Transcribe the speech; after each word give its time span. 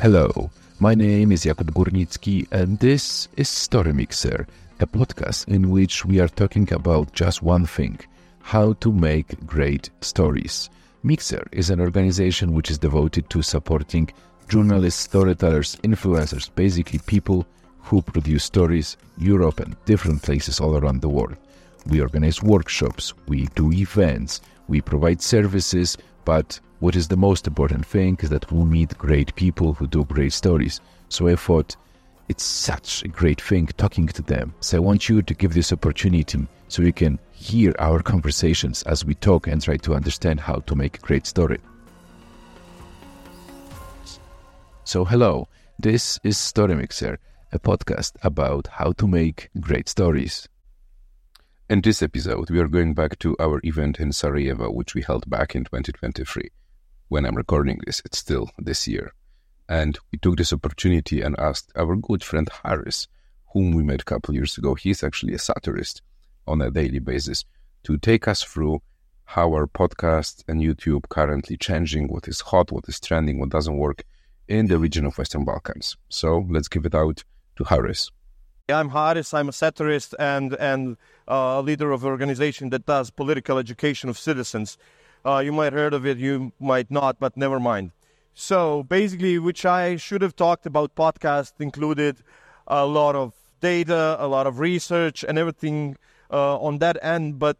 Hello, 0.00 0.50
my 0.78 0.94
name 0.94 1.32
is 1.32 1.44
Jakub 1.44 1.70
Górnicki, 1.72 2.46
and 2.52 2.78
this 2.78 3.26
is 3.36 3.48
Story 3.48 3.92
Mixer, 3.92 4.46
a 4.78 4.86
podcast 4.86 5.48
in 5.48 5.68
which 5.68 6.04
we 6.04 6.20
are 6.20 6.28
talking 6.28 6.72
about 6.72 7.12
just 7.12 7.42
one 7.42 7.66
thing 7.66 7.98
how 8.42 8.74
to 8.74 8.92
make 8.92 9.44
great 9.46 9.90
stories. 10.00 10.70
Mixer 11.02 11.44
is 11.50 11.70
an 11.70 11.80
organization 11.80 12.54
which 12.54 12.70
is 12.70 12.78
devoted 12.78 13.28
to 13.30 13.42
supporting 13.42 14.08
journalists, 14.48 15.00
storytellers, 15.02 15.74
influencers, 15.82 16.54
basically 16.54 17.00
people 17.00 17.44
who 17.80 18.00
produce 18.00 18.44
stories, 18.44 18.96
Europe 19.18 19.58
and 19.58 19.76
different 19.86 20.22
places 20.22 20.60
all 20.60 20.76
around 20.76 21.00
the 21.00 21.08
world. 21.08 21.36
We 21.86 22.00
organize 22.00 22.42
workshops, 22.42 23.12
we 23.26 23.46
do 23.56 23.72
events, 23.72 24.40
we 24.68 24.80
provide 24.80 25.20
services, 25.20 25.96
but 26.24 26.58
what 26.80 26.96
is 26.96 27.08
the 27.08 27.16
most 27.16 27.46
important 27.46 27.86
thing 27.86 28.18
is 28.20 28.30
that 28.30 28.50
we 28.50 28.64
meet 28.64 28.96
great 28.98 29.34
people 29.36 29.72
who 29.72 29.86
do 29.86 30.04
great 30.04 30.32
stories. 30.32 30.80
So 31.08 31.28
I 31.28 31.36
thought 31.36 31.76
it's 32.28 32.44
such 32.44 33.02
a 33.02 33.08
great 33.08 33.40
thing 33.40 33.66
talking 33.76 34.06
to 34.08 34.22
them. 34.22 34.54
So 34.60 34.76
I 34.76 34.80
want 34.80 35.08
you 35.08 35.22
to 35.22 35.34
give 35.34 35.54
this 35.54 35.72
opportunity 35.72 36.46
so 36.68 36.82
you 36.82 36.92
can 36.92 37.18
hear 37.32 37.74
our 37.78 38.00
conversations 38.02 38.82
as 38.84 39.04
we 39.04 39.14
talk 39.14 39.46
and 39.46 39.60
try 39.60 39.76
to 39.78 39.94
understand 39.94 40.40
how 40.40 40.56
to 40.56 40.74
make 40.74 40.98
a 40.98 41.00
great 41.00 41.26
story. 41.26 41.58
So 44.84 45.04
hello, 45.04 45.48
this 45.78 46.18
is 46.24 46.38
Story 46.38 46.74
Mixer, 46.74 47.18
a 47.52 47.58
podcast 47.58 48.12
about 48.22 48.66
how 48.66 48.92
to 48.92 49.06
make 49.06 49.50
great 49.60 49.88
stories. 49.88 50.48
In 51.70 51.80
this 51.80 52.02
episode, 52.02 52.50
we 52.50 52.58
are 52.58 52.68
going 52.68 52.92
back 52.92 53.18
to 53.20 53.36
our 53.38 53.60
event 53.62 54.00
in 54.00 54.12
Sarajevo, 54.12 54.70
which 54.70 54.94
we 54.94 55.00
held 55.00 55.30
back 55.30 55.54
in 55.54 55.64
2023. 55.64 56.50
When 57.08 57.24
I'm 57.24 57.36
recording 57.36 57.80
this, 57.86 58.02
it's 58.04 58.18
still 58.18 58.50
this 58.58 58.88
year. 58.88 59.12
And 59.68 59.96
we 60.10 60.18
took 60.18 60.36
this 60.36 60.52
opportunity 60.52 61.22
and 61.22 61.38
asked 61.38 61.72
our 61.76 61.94
good 61.96 62.24
friend 62.24 62.48
Haris, 62.62 63.06
whom 63.52 63.72
we 63.72 63.84
met 63.84 64.02
a 64.02 64.04
couple 64.04 64.34
years 64.34 64.58
ago, 64.58 64.74
he's 64.74 65.04
actually 65.04 65.34
a 65.34 65.38
satirist 65.38 66.02
on 66.46 66.60
a 66.60 66.70
daily 66.70 66.98
basis, 66.98 67.44
to 67.84 67.96
take 67.96 68.26
us 68.26 68.42
through 68.42 68.82
how 69.24 69.52
our 69.54 69.66
podcast 69.66 70.42
and 70.48 70.60
YouTube 70.60 71.08
currently 71.08 71.56
changing, 71.56 72.08
what 72.08 72.28
is 72.28 72.40
hot, 72.40 72.72
what 72.72 72.88
is 72.88 73.00
trending, 73.00 73.38
what 73.38 73.50
doesn't 73.50 73.78
work 73.78 74.02
in 74.48 74.66
the 74.66 74.78
region 74.78 75.06
of 75.06 75.16
Western 75.16 75.44
Balkans. 75.44 75.96
So 76.08 76.44
let's 76.50 76.68
give 76.68 76.84
it 76.84 76.94
out 76.94 77.22
to 77.56 77.64
Haris. 77.64 78.10
I'm 78.68 78.90
Haris. 78.90 79.34
I'm 79.34 79.48
a 79.48 79.52
satirist 79.52 80.14
and 80.18 80.54
and 80.54 80.96
uh, 81.28 81.60
leader 81.60 81.92
of 81.92 82.04
an 82.04 82.10
organization 82.10 82.70
that 82.70 82.86
does 82.86 83.10
political 83.10 83.58
education 83.58 84.08
of 84.08 84.18
citizens. 84.18 84.78
Uh, 85.24 85.38
you 85.38 85.52
might 85.52 85.72
heard 85.72 85.94
of 85.94 86.06
it, 86.06 86.18
you 86.18 86.52
might 86.58 86.90
not, 86.90 87.18
but 87.18 87.36
never 87.36 87.60
mind. 87.60 87.92
So 88.34 88.82
basically, 88.82 89.38
which 89.38 89.64
I 89.64 89.96
should 89.96 90.22
have 90.22 90.34
talked 90.34 90.66
about 90.66 90.94
podcast 90.94 91.52
included 91.60 92.18
a 92.66 92.86
lot 92.86 93.14
of 93.14 93.34
data, 93.60 94.16
a 94.18 94.26
lot 94.26 94.46
of 94.46 94.58
research, 94.58 95.22
and 95.22 95.38
everything 95.38 95.96
uh, 96.30 96.58
on 96.58 96.78
that 96.78 96.98
end. 97.02 97.38
But 97.38 97.58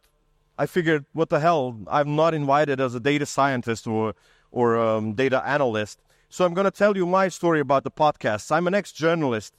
I 0.58 0.66
figured, 0.66 1.04
what 1.12 1.28
the 1.28 1.40
hell? 1.40 1.78
I'm 1.88 2.16
not 2.16 2.34
invited 2.34 2.80
as 2.80 2.94
a 2.94 3.00
data 3.00 3.26
scientist 3.26 3.86
or 3.86 4.14
or 4.50 4.78
um, 4.78 5.14
data 5.14 5.42
analyst. 5.46 5.98
So 6.28 6.44
I'm 6.44 6.52
going 6.52 6.66
to 6.66 6.70
tell 6.70 6.94
you 6.96 7.06
my 7.06 7.28
story 7.28 7.60
about 7.60 7.84
the 7.84 7.90
podcast. 7.90 8.52
I'm 8.52 8.66
an 8.66 8.74
ex-journalist 8.74 9.54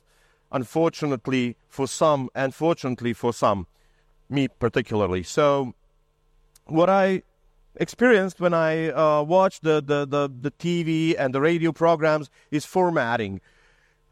unfortunately 0.53 1.57
for 1.67 1.87
some, 1.87 2.29
and 2.35 2.53
fortunately 2.53 3.11
for 3.11 3.33
some, 3.33 3.67
me 4.33 4.47
particularly. 4.47 5.23
So, 5.23 5.73
what 6.65 6.89
I 6.89 7.23
experienced 7.75 8.39
when 8.39 8.53
I 8.53 8.89
uh, 8.89 9.23
watched 9.23 9.63
the, 9.63 9.81
the, 9.81 10.05
the, 10.05 10.29
the 10.29 10.51
TV 10.51 11.15
and 11.17 11.33
the 11.33 11.41
radio 11.41 11.71
programs 11.71 12.29
is 12.51 12.65
formatting. 12.65 13.41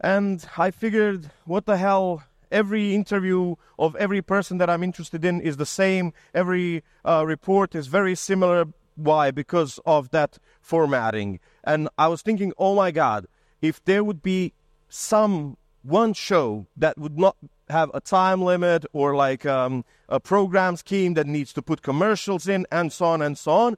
And 0.00 0.44
I 0.58 0.70
figured, 0.70 1.30
what 1.44 1.66
the 1.66 1.76
hell? 1.76 2.24
Every 2.50 2.94
interview 2.94 3.54
of 3.78 3.96
every 3.96 4.20
person 4.20 4.58
that 4.58 4.68
I'm 4.68 4.82
interested 4.82 5.24
in 5.24 5.40
is 5.40 5.56
the 5.56 5.64
same. 5.64 6.12
Every 6.34 6.82
uh, 7.04 7.24
report 7.26 7.74
is 7.74 7.86
very 7.86 8.14
similar. 8.14 8.66
Why? 8.94 9.30
Because 9.30 9.80
of 9.86 10.10
that 10.10 10.38
formatting. 10.60 11.40
And 11.64 11.88
I 11.96 12.08
was 12.08 12.20
thinking, 12.20 12.52
oh 12.58 12.74
my 12.74 12.90
God, 12.90 13.26
if 13.62 13.82
there 13.84 14.04
would 14.04 14.22
be 14.22 14.52
some 14.88 15.56
one 15.82 16.12
show 16.12 16.66
that 16.76 16.98
would 16.98 17.18
not 17.18 17.36
have 17.68 17.90
a 17.94 18.00
time 18.00 18.42
limit 18.42 18.84
or 18.92 19.14
like 19.14 19.46
um, 19.46 19.84
a 20.08 20.20
program 20.20 20.76
scheme 20.76 21.14
that 21.14 21.26
needs 21.26 21.52
to 21.54 21.62
put 21.62 21.82
commercials 21.82 22.48
in 22.48 22.66
and 22.70 22.92
so 22.92 23.06
on 23.06 23.22
and 23.22 23.38
so 23.38 23.52
on. 23.52 23.76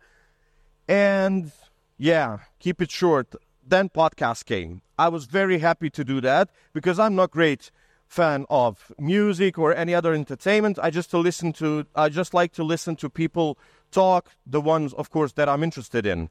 And 0.88 1.52
yeah, 1.96 2.38
keep 2.58 2.82
it 2.82 2.90
short. 2.90 3.34
Then 3.66 3.88
podcast 3.88 4.44
came. 4.44 4.82
I 4.98 5.08
was 5.08 5.24
very 5.24 5.58
happy 5.58 5.90
to 5.90 6.04
do 6.04 6.20
that 6.20 6.50
because 6.72 6.98
I'm 6.98 7.14
not 7.14 7.30
great 7.30 7.70
fan 8.06 8.46
of 8.50 8.92
music 8.98 9.58
or 9.58 9.74
any 9.74 9.94
other 9.94 10.12
entertainment. 10.12 10.78
I 10.82 10.90
just 10.90 11.10
to 11.10 11.18
listen 11.18 11.52
to 11.54 11.86
I 11.94 12.08
just 12.08 12.34
like 12.34 12.52
to 12.52 12.64
listen 12.64 12.96
to 12.96 13.08
people 13.08 13.58
talk, 13.90 14.30
the 14.46 14.60
ones 14.60 14.92
of 14.92 15.10
course 15.10 15.32
that 15.32 15.48
I'm 15.48 15.62
interested 15.62 16.06
in. 16.06 16.30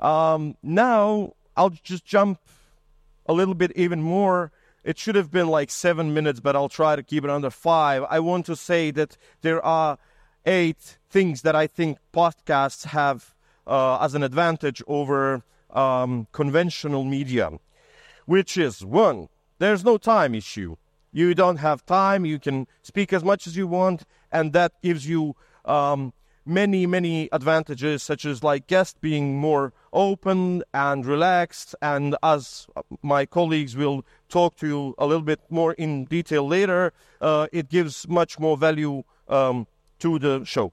Um, 0.00 0.56
now 0.62 1.34
I'll 1.56 1.70
just 1.70 2.04
jump 2.04 2.40
a 3.26 3.32
little 3.32 3.54
bit 3.54 3.72
even 3.76 4.02
more 4.02 4.50
it 4.84 4.98
should 4.98 5.14
have 5.14 5.30
been 5.30 5.48
like 5.48 5.70
seven 5.70 6.12
minutes, 6.12 6.40
but 6.40 6.54
I'll 6.54 6.68
try 6.68 6.94
to 6.94 7.02
keep 7.02 7.24
it 7.24 7.30
under 7.30 7.50
five. 7.50 8.04
I 8.08 8.20
want 8.20 8.46
to 8.46 8.54
say 8.54 8.90
that 8.92 9.16
there 9.40 9.64
are 9.64 9.98
eight 10.44 10.98
things 11.08 11.42
that 11.42 11.56
I 11.56 11.66
think 11.66 11.98
podcasts 12.12 12.84
have 12.86 13.34
uh, 13.66 13.98
as 14.00 14.14
an 14.14 14.22
advantage 14.22 14.82
over 14.86 15.42
um, 15.70 16.28
conventional 16.32 17.04
media, 17.04 17.50
which 18.26 18.56
is 18.58 18.84
one, 18.84 19.28
there's 19.58 19.84
no 19.84 19.96
time 19.96 20.34
issue. 20.34 20.76
You 21.12 21.34
don't 21.34 21.56
have 21.58 21.86
time, 21.86 22.24
you 22.26 22.38
can 22.38 22.66
speak 22.82 23.12
as 23.12 23.24
much 23.24 23.46
as 23.46 23.56
you 23.56 23.66
want, 23.66 24.04
and 24.30 24.52
that 24.52 24.72
gives 24.82 25.08
you 25.08 25.34
um, 25.64 26.12
many, 26.46 26.86
many 26.86 27.28
advantages, 27.32 28.02
such 28.02 28.24
as 28.24 28.42
like 28.42 28.66
guests 28.66 28.96
being 29.00 29.38
more 29.38 29.72
open 29.92 30.62
and 30.72 31.06
relaxed. 31.06 31.74
And 31.80 32.16
as 32.22 32.66
my 33.02 33.26
colleagues 33.26 33.76
will 33.76 34.04
talk 34.28 34.56
to 34.56 34.66
you 34.66 34.94
a 34.98 35.06
little 35.06 35.22
bit 35.22 35.40
more 35.50 35.72
in 35.74 36.04
detail 36.04 36.46
later, 36.46 36.92
uh, 37.20 37.46
it 37.52 37.68
gives 37.68 38.08
much 38.08 38.38
more 38.38 38.56
value 38.56 39.04
um, 39.28 39.66
to 40.00 40.18
the 40.18 40.44
show. 40.44 40.72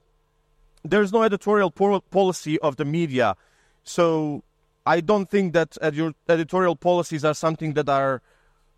There's 0.84 1.12
no 1.12 1.22
editorial 1.22 1.70
policy 1.70 2.58
of 2.58 2.76
the 2.76 2.84
media, 2.84 3.36
so 3.84 4.42
I 4.84 5.00
don't 5.00 5.30
think 5.30 5.52
that 5.52 5.70
edu- 5.80 6.14
editorial 6.28 6.74
policies 6.74 7.24
are 7.24 7.34
something 7.34 7.74
that 7.74 7.88
are 7.88 8.20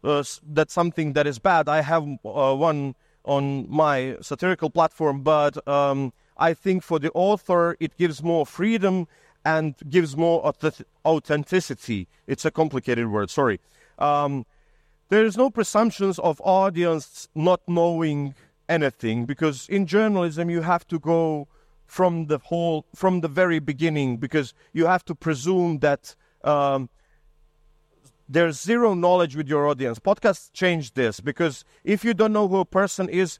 uh, 0.04 0.22
that's 0.46 0.74
something 0.74 1.14
that 1.14 1.26
is 1.26 1.38
bad. 1.38 1.66
I 1.66 1.80
have 1.80 2.02
uh, 2.26 2.54
one 2.54 2.94
on 3.24 3.66
my 3.70 4.16
satirical 4.20 4.68
platform, 4.68 5.22
but 5.22 5.66
um, 5.66 6.12
I 6.36 6.54
think 6.54 6.82
for 6.82 6.98
the 6.98 7.10
author, 7.12 7.76
it 7.80 7.96
gives 7.96 8.22
more 8.22 8.44
freedom 8.44 9.06
and 9.44 9.74
gives 9.88 10.16
more 10.16 10.52
authenticity. 11.04 12.08
It's 12.26 12.44
a 12.44 12.50
complicated 12.50 13.08
word, 13.08 13.30
sorry. 13.30 13.60
Um, 13.98 14.46
there 15.10 15.24
is 15.24 15.36
no 15.36 15.50
presumptions 15.50 16.18
of 16.18 16.40
audience 16.42 17.28
not 17.34 17.60
knowing 17.68 18.34
anything 18.68 19.26
because 19.26 19.68
in 19.68 19.86
journalism 19.86 20.48
you 20.48 20.62
have 20.62 20.86
to 20.88 20.98
go 20.98 21.46
from 21.86 22.26
the 22.26 22.38
whole 22.38 22.86
from 22.94 23.20
the 23.20 23.28
very 23.28 23.58
beginning 23.58 24.16
because 24.16 24.54
you 24.72 24.86
have 24.86 25.04
to 25.04 25.14
presume 25.14 25.78
that 25.80 26.16
um, 26.42 26.88
there's 28.28 28.60
zero 28.60 28.94
knowledge 28.94 29.36
with 29.36 29.46
your 29.46 29.68
audience 29.68 29.98
podcasts 29.98 30.50
change 30.54 30.94
this 30.94 31.20
because 31.20 31.64
if 31.84 32.04
you 32.04 32.14
don't 32.14 32.32
know 32.32 32.48
who 32.48 32.56
a 32.56 32.64
person 32.64 33.08
is 33.08 33.38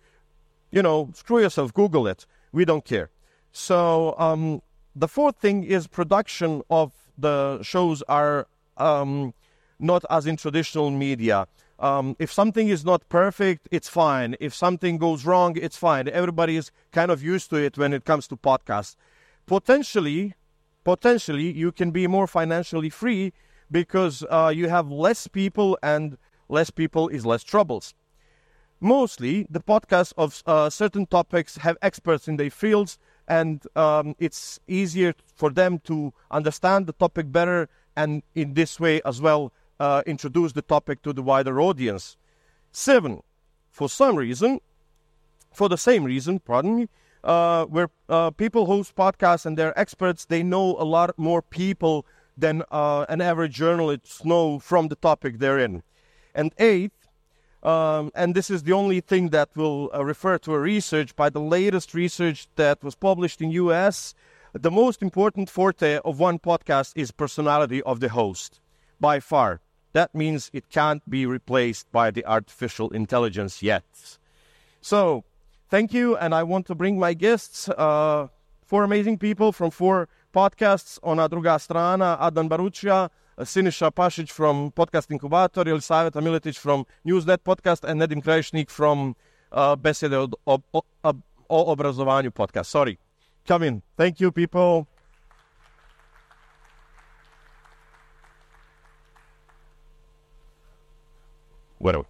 you 0.70 0.82
know 0.82 1.10
screw 1.14 1.40
yourself 1.40 1.72
google 1.72 2.06
it 2.06 2.26
we 2.54 2.64
don't 2.64 2.84
care. 2.84 3.10
So 3.52 4.14
um, 4.18 4.62
the 4.94 5.08
fourth 5.08 5.36
thing 5.36 5.64
is 5.64 5.86
production 5.86 6.62
of 6.70 6.92
the 7.18 7.62
shows 7.62 8.02
are 8.02 8.46
um, 8.76 9.34
not 9.78 10.04
as 10.08 10.26
in 10.26 10.36
traditional 10.36 10.90
media. 10.90 11.46
Um, 11.80 12.16
if 12.18 12.32
something 12.32 12.68
is 12.68 12.84
not 12.84 13.08
perfect, 13.08 13.68
it's 13.72 13.88
fine. 13.88 14.36
If 14.40 14.54
something 14.54 14.96
goes 14.98 15.26
wrong, 15.26 15.56
it's 15.60 15.76
fine. 15.76 16.08
Everybody 16.08 16.56
is 16.56 16.70
kind 16.92 17.10
of 17.10 17.22
used 17.22 17.50
to 17.50 17.56
it 17.56 17.76
when 17.76 17.92
it 17.92 18.04
comes 18.04 18.28
to 18.28 18.36
podcasts. 18.36 18.94
Potentially, 19.46 20.34
potentially, 20.84 21.50
you 21.52 21.72
can 21.72 21.90
be 21.90 22.06
more 22.06 22.28
financially 22.28 22.90
free 22.90 23.32
because 23.70 24.24
uh, 24.30 24.52
you 24.54 24.68
have 24.68 24.90
less 24.90 25.26
people, 25.26 25.76
and 25.82 26.16
less 26.48 26.70
people 26.70 27.08
is 27.08 27.26
less 27.26 27.42
troubles. 27.42 27.94
Mostly, 28.84 29.46
the 29.48 29.60
podcasts 29.60 30.12
of 30.18 30.42
uh, 30.44 30.68
certain 30.68 31.06
topics 31.06 31.56
have 31.56 31.78
experts 31.80 32.28
in 32.28 32.36
their 32.36 32.50
fields, 32.50 32.98
and 33.26 33.62
um, 33.76 34.14
it's 34.18 34.60
easier 34.68 35.14
for 35.34 35.48
them 35.48 35.78
to 35.84 36.12
understand 36.30 36.86
the 36.86 36.92
topic 36.92 37.32
better, 37.32 37.70
and 37.96 38.22
in 38.34 38.52
this 38.52 38.78
way 38.78 39.00
as 39.06 39.22
well 39.22 39.54
uh, 39.80 40.02
introduce 40.04 40.52
the 40.52 40.60
topic 40.60 41.00
to 41.00 41.14
the 41.14 41.22
wider 41.22 41.62
audience. 41.62 42.18
Seven, 42.72 43.22
for 43.70 43.88
some 43.88 44.16
reason, 44.16 44.60
for 45.50 45.70
the 45.70 45.78
same 45.78 46.04
reason, 46.04 46.38
pardon 46.38 46.76
me, 46.76 46.88
uh, 47.24 47.64
where 47.64 47.88
uh, 48.10 48.32
people 48.32 48.66
host 48.66 48.94
podcasts 48.94 49.46
and 49.46 49.56
they're 49.56 49.78
experts, 49.80 50.26
they 50.26 50.42
know 50.42 50.76
a 50.78 50.84
lot 50.84 51.18
more 51.18 51.40
people 51.40 52.04
than 52.36 52.62
uh, 52.70 53.06
an 53.08 53.22
average 53.22 53.54
journalist 53.54 54.26
know 54.26 54.58
from 54.58 54.88
the 54.88 54.96
topic 54.96 55.38
they're 55.38 55.58
in. 55.58 55.82
And 56.34 56.52
eighth, 56.58 56.92
um, 57.64 58.10
and 58.14 58.34
this 58.34 58.50
is 58.50 58.62
the 58.62 58.72
only 58.72 59.00
thing 59.00 59.30
that 59.30 59.48
will 59.54 59.90
uh, 59.94 60.04
refer 60.04 60.38
to 60.38 60.54
a 60.54 60.58
research 60.58 61.16
by 61.16 61.30
the 61.30 61.40
latest 61.40 61.94
research 61.94 62.46
that 62.56 62.82
was 62.84 62.94
published 62.94 63.40
in 63.40 63.50
US. 63.52 64.14
The 64.52 64.70
most 64.70 65.02
important 65.02 65.48
forte 65.50 65.98
of 66.04 66.20
one 66.20 66.38
podcast 66.38 66.92
is 66.94 67.10
personality 67.10 67.82
of 67.82 68.00
the 68.00 68.10
host, 68.10 68.60
by 69.00 69.18
far. 69.18 69.60
That 69.92 70.14
means 70.14 70.50
it 70.52 70.70
can't 70.70 71.08
be 71.08 71.24
replaced 71.24 71.90
by 71.90 72.10
the 72.10 72.24
artificial 72.26 72.90
intelligence 72.90 73.62
yet. 73.62 73.84
So, 74.80 75.24
thank 75.70 75.94
you, 75.94 76.16
and 76.16 76.34
I 76.34 76.42
want 76.42 76.66
to 76.66 76.74
bring 76.74 76.98
my 76.98 77.14
guests, 77.14 77.68
uh, 77.68 78.28
four 78.66 78.84
amazing 78.84 79.18
people 79.18 79.52
from 79.52 79.70
four 79.70 80.08
podcasts. 80.34 80.98
on 81.02 81.16
druga 81.30 81.56
strana, 81.58 82.20
Adnan 82.20 82.48
Baručija, 82.48 83.08
Siniša 83.42 83.90
Pašić 83.90 84.32
from 84.32 84.70
Podcast 84.70 85.10
Inkubator, 85.10 85.66
Jelisaveta 85.68 86.20
Miletić 86.20 86.58
from 86.58 86.84
Njuz.net 87.04 87.42
Podcast, 87.42 87.84
and 87.84 88.00
Nedim 88.00 88.22
Krajišnik 88.22 88.70
from 88.70 89.14
uh, 89.50 89.76
Besjede 89.76 90.18
o, 90.18 90.28
o, 90.46 90.58
o, 90.72 91.12
o 91.48 91.72
obrazovanju 91.72 92.30
podcast. 92.30 92.70
Sorry. 92.70 92.96
Come 93.48 93.66
in. 93.68 93.82
Thank 93.96 94.20
you, 94.20 94.32
people. 94.32 94.86
Where 101.78 101.98
are? 101.98 102.04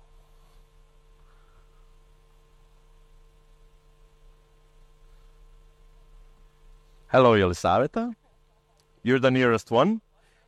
Hello, 7.09 7.37
Jelisaveta. 7.37 8.13
You're 9.03 9.21
the 9.21 9.31
nearest 9.31 9.71
one. 9.71 10.01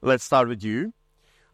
Let's 0.03 0.25
start 0.25 0.49
with 0.49 0.63
you. 0.63 0.93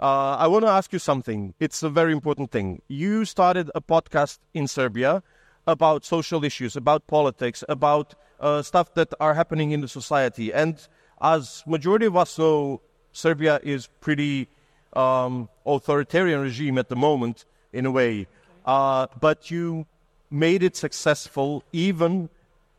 Uh, 0.00 0.37
I 0.37 0.49
want 0.49 0.65
to 0.65 0.71
ask 0.71 0.93
you 0.93 0.99
something. 0.99 1.55
It's 1.61 1.83
a 1.83 1.89
very 1.89 2.12
important 2.12 2.50
thing. 2.50 2.83
You 2.89 3.25
started 3.25 3.71
a 3.75 3.81
podcast 3.81 4.39
in 4.53 4.67
Serbia 4.67 5.23
about 5.67 6.05
social 6.05 6.44
issues, 6.44 6.75
about 6.75 7.06
politics, 7.06 7.62
about 7.69 8.15
uh, 8.41 8.62
stuff 8.62 8.94
that 8.94 9.15
are 9.21 9.35
happening 9.35 9.71
in 9.71 9.81
the 9.81 9.89
society. 9.89 10.53
And 10.53 10.77
as 11.21 11.62
majority 11.67 12.06
of 12.06 12.17
us 12.17 12.37
know, 12.37 12.81
Serbia 13.12 13.61
is 13.62 13.89
pretty 14.00 14.49
um, 14.94 15.49
authoritarian 15.65 16.41
regime 16.41 16.79
at 16.79 16.89
the 16.89 16.97
moment, 16.97 17.44
in 17.73 17.87
a 17.87 17.91
way. 17.91 18.27
Uh, 18.67 19.06
but 19.21 19.50
you 19.50 19.87
made 20.31 20.62
it 20.62 20.77
successful 20.77 21.62
even 21.73 22.29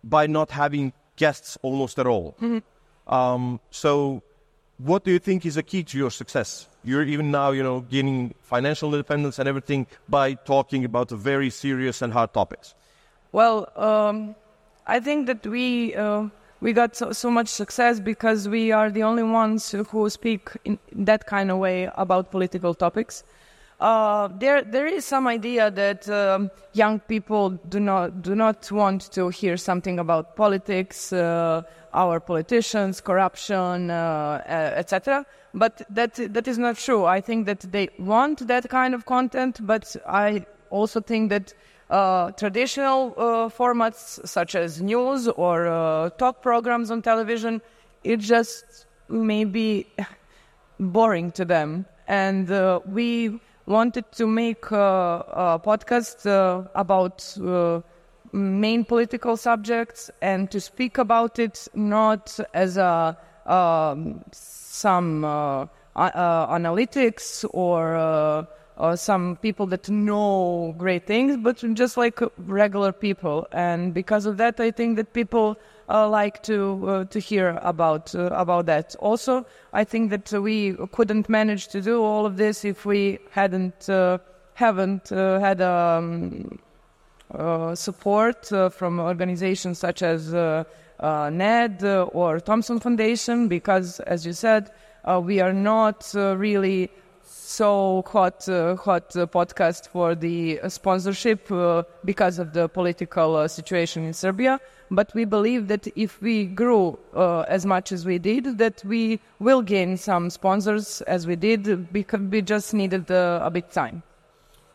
by 0.04 0.28
not 0.28 0.52
having 0.52 0.92
guests 1.16 1.58
almost 1.62 2.00
at 2.00 2.08
all. 2.08 2.36
Mm-hmm. 2.42 3.14
Um, 3.14 3.60
so, 3.70 4.22
what 4.84 5.04
do 5.04 5.12
you 5.12 5.20
think 5.20 5.46
is 5.46 5.58
a 5.58 5.64
key 5.64 5.84
to 5.84 5.98
your 5.98 6.12
success? 6.12 6.68
You're 6.84 7.04
even 7.04 7.32
now, 7.32 7.52
you 7.52 7.64
know, 7.64 7.82
gaining 7.82 8.34
financial 8.42 8.94
independence 8.94 9.40
and 9.40 9.48
everything 9.48 9.88
by 10.10 10.34
talking 10.34 10.84
about 10.84 11.10
very 11.10 11.50
serious 11.50 12.02
and 12.02 12.12
hard 12.12 12.34
topics. 12.34 12.76
Well, 13.32 13.70
um, 13.76 14.36
I 14.86 15.00
think 15.00 15.28
that 15.28 15.48
we 15.48 15.96
uh, 15.96 16.28
we 16.60 16.74
got 16.74 16.96
so, 16.96 17.12
so, 17.12 17.32
much 17.32 17.48
success 17.48 18.00
because 18.00 18.48
we 18.48 18.72
are 18.72 18.90
the 18.90 19.04
only 19.04 19.24
ones 19.24 19.72
who 19.72 20.10
speak 20.10 20.50
in 20.66 20.78
that 20.94 21.26
kind 21.28 21.52
of 21.52 21.58
way 21.58 21.90
about 21.96 22.32
political 22.32 22.74
topics. 22.74 23.24
Uh, 23.80 24.30
there, 24.40 24.62
there 24.62 24.88
is 24.88 25.04
some 25.04 25.28
idea 25.28 25.70
that 25.72 26.08
um, 26.10 26.50
young 26.74 27.00
people 27.02 27.50
do 27.68 27.80
not 27.80 28.22
do 28.22 28.34
not 28.36 28.72
want 28.72 29.12
to 29.12 29.30
hear 29.30 29.58
something 29.58 30.00
about 30.00 30.36
politics, 30.36 31.12
uh, 31.12 31.64
our 31.94 32.20
politicians, 32.20 33.02
corruption, 33.02 33.90
uh, 33.90 34.42
etc. 34.76 35.26
But 35.54 35.82
that 35.90 36.16
that 36.34 36.48
is 36.48 36.58
not 36.58 36.78
true. 36.78 37.06
I 37.06 37.22
think 37.22 37.46
that 37.46 37.62
they 37.72 37.90
want 38.00 38.48
that 38.48 38.70
kind 38.70 38.94
of 38.94 39.06
content, 39.06 39.60
but 39.62 39.96
I 40.08 40.46
also 40.70 41.00
think 41.00 41.30
that 41.30 41.54
uh, 41.90 42.32
traditional 42.32 43.14
uh, 43.18 43.50
formats 43.50 44.28
such 44.28 44.56
as 44.56 44.82
news 44.82 45.28
or 45.28 45.68
uh, 45.68 46.10
talk 46.12 46.42
programs 46.42 46.90
on 46.90 47.02
television, 47.02 47.62
it 48.04 48.18
just 48.18 48.88
may 49.10 49.44
be 49.44 49.86
boring 50.80 51.32
to 51.34 51.46
them, 51.46 51.86
and 52.08 52.50
we 52.88 53.40
wanted 53.66 54.12
to 54.12 54.28
make 54.28 54.66
a, 54.72 55.60
podcast 55.64 56.26
uh, 56.26 56.68
about 56.76 57.38
uh, 57.38 57.82
main 58.34 58.84
political 58.84 59.38
subjects 59.38 60.12
and 60.22 60.52
to 60.52 60.60
speak 60.60 60.98
about 60.98 61.40
it 61.40 61.68
not 61.74 62.40
as 62.54 62.78
a 62.78 63.18
um, 63.46 64.24
some 64.32 65.24
uh, 65.24 65.68
analytics 65.96 67.46
or 67.52 67.96
uh, 68.78 68.96
some 68.96 69.38
people 69.38 69.68
that 69.68 69.90
know 69.90 70.74
great 70.78 71.06
things, 71.06 71.38
but 71.38 71.64
just 71.74 71.98
like 71.98 72.20
regular 72.38 72.92
people. 72.92 73.48
And 73.52 73.94
because 73.94 74.26
of 74.26 74.38
that, 74.38 74.60
I 74.60 74.72
think 74.72 74.96
that 74.96 75.14
people 75.14 75.58
uh, 75.90 76.08
like 76.10 76.42
to 76.44 76.88
uh, 76.88 77.06
to 77.06 77.20
hear 77.20 77.60
about 77.62 78.16
uh, 78.16 78.30
about 78.32 78.66
that. 78.68 78.96
Also, 79.00 79.46
I 79.74 79.84
think 79.84 80.10
that 80.10 80.32
we 80.32 80.76
couldn't 80.92 81.30
manage 81.30 81.68
to 81.70 81.82
do 81.82 82.02
all 82.02 82.26
of 82.26 82.38
this 82.38 82.66
if 82.66 82.86
we 82.86 83.20
hadn't 83.32 83.90
uh, 83.90 84.18
haven't 84.56 85.12
uh, 85.12 85.40
had 85.40 85.62
um, 85.62 86.60
support 87.76 88.46
from 88.74 89.00
organizations 89.00 89.80
such 89.80 90.02
as 90.02 90.34
NED 90.34 91.84
or 92.14 92.40
Thomson 92.40 92.80
Foundation, 92.80 93.48
because, 93.48 94.00
as 94.02 94.26
you 94.26 94.34
said, 94.34 94.72
we 95.22 95.40
are 95.42 95.54
not 95.54 96.12
really 96.14 96.90
so 97.26 98.04
hot 98.08 98.48
uh, 98.48 98.76
hot 98.76 99.16
uh, 99.16 99.26
podcast 99.26 99.88
for 99.88 100.16
the 100.16 100.60
uh, 100.60 100.70
sponsorship 100.70 101.52
uh, 101.52 101.84
because 102.06 102.40
of 102.40 102.54
the 102.54 102.68
political 102.70 103.36
uh, 103.36 103.48
situation 103.48 104.06
in 104.06 104.14
Serbia. 104.14 104.60
But 104.92 105.14
we 105.14 105.26
believe 105.26 105.68
that 105.68 105.88
if 105.96 106.22
we 106.22 106.46
grew 106.46 107.00
uh, 107.16 107.42
as 107.42 107.66
much 107.66 107.92
as 107.92 108.06
we 108.06 108.20
did, 108.20 108.58
that 108.60 108.84
we 108.86 109.20
will 109.40 109.62
gain 109.62 109.98
some 109.98 110.30
sponsors 110.30 111.02
as 111.02 111.26
we 111.26 111.36
did 111.36 111.92
because 111.92 112.22
we 112.22 112.42
just 112.42 112.74
needed 112.74 113.10
a 113.10 113.50
bit 113.52 113.72
time. 113.72 114.04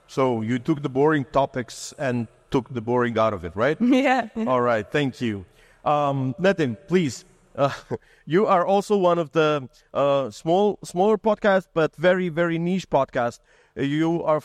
So 0.09 0.43
you 0.43 0.59
took 0.59 0.83
the 0.83 0.89
boring 0.89 1.25
topics 1.33 1.95
and 1.99 2.27
took 2.51 2.73
the 2.75 2.81
boring 2.81 3.17
out 3.19 3.33
of 3.33 3.45
it, 3.45 3.55
right? 3.55 3.77
yeah. 3.81 4.29
All 4.47 4.61
right. 4.61 4.91
Thank 4.91 5.21
you. 5.21 5.45
Um, 5.85 6.35
Nedim, 6.41 6.77
please 6.89 7.25
uh, 7.59 7.73
you 8.27 8.47
are 8.47 8.65
also 8.65 8.97
one 8.97 9.19
of 9.19 9.33
the 9.33 9.69
uh, 9.93 10.31
small, 10.31 10.79
smaller 10.83 11.19
podcasts, 11.19 11.67
but 11.75 11.95
very, 11.97 12.29
very 12.29 12.59
niche 12.59 12.89
podcast. 12.89 13.41
You 13.77 14.23
are, 14.25 14.41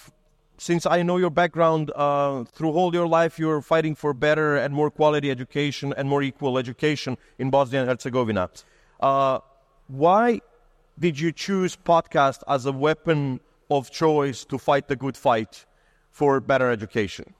since 0.58 0.86
I 0.86 1.04
know 1.04 1.18
your 1.18 1.30
background, 1.30 1.92
uh, 1.96 2.44
through 2.44 2.72
all 2.72 2.94
your 2.94 3.08
life, 3.08 3.40
you're 3.40 3.62
fighting 3.62 3.96
for 3.96 4.14
better 4.14 4.58
and 4.58 4.74
more 4.74 4.92
quality 4.92 5.32
education 5.32 5.94
and 5.96 6.10
more 6.10 6.24
equal 6.24 6.58
education 6.58 7.18
in 7.38 7.50
Bosnia 7.50 7.82
and 7.82 7.90
Herzegovina. 7.90 8.50
Uh, 9.00 9.40
why 9.88 10.42
did 11.00 11.20
you 11.20 11.32
choose 11.32 11.76
podcast 11.76 12.44
as 12.48 12.66
a 12.66 12.72
weapon 12.72 13.40
of 13.70 13.92
choice 13.92 14.46
to 14.46 14.58
fight 14.58 14.88
the 14.88 14.96
good 14.96 15.18
fight 15.18 15.66
for 16.12 16.40
better 16.40 16.70
education? 16.70 17.34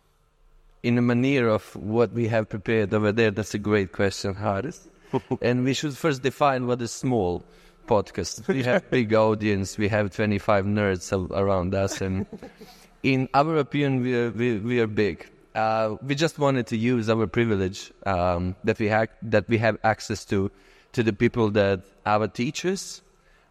In 0.82 0.98
a 0.98 1.02
manner 1.02 1.48
of 1.48 1.76
what 1.76 2.12
we 2.12 2.28
have 2.28 2.50
prepared 2.50 2.94
over 2.94 3.12
there, 3.12 3.32
that's 3.32 3.54
a 3.54 3.60
great 3.60 3.92
question, 3.92 4.34
Haris. 4.34 4.88
and 5.42 5.64
we 5.64 5.74
should 5.74 5.96
first 5.96 6.24
define 6.24 6.68
what 6.68 6.82
is 6.82 6.92
small 6.92 7.44
podcast. 7.88 8.48
We 8.48 8.64
have 8.64 8.90
big 8.98 9.14
audience. 9.14 9.78
We 9.78 9.88
have 9.90 10.14
25 10.14 10.66
nerds 10.66 11.32
around 11.32 11.74
us, 11.76 12.02
and 12.02 12.26
in 13.04 13.30
our 13.34 13.58
opinion, 13.58 14.02
we 14.02 14.16
are, 14.16 14.30
we, 14.32 14.58
we 14.58 14.80
are 14.80 14.88
big. 14.88 15.30
Uh, 15.56 15.98
we 16.02 16.16
just 16.16 16.40
wanted 16.40 16.66
to 16.68 16.78
use 16.78 17.10
our 17.10 17.28
privilege 17.28 17.92
um, 18.06 18.56
that 18.64 18.80
we 18.80 18.88
have 18.88 19.10
that 19.22 19.48
we 19.48 19.60
have 19.60 19.78
access 19.84 20.26
to 20.26 20.50
to 20.94 21.04
the 21.04 21.14
people 21.14 21.52
that 21.52 21.82
our 22.08 22.28
teachers, 22.28 23.03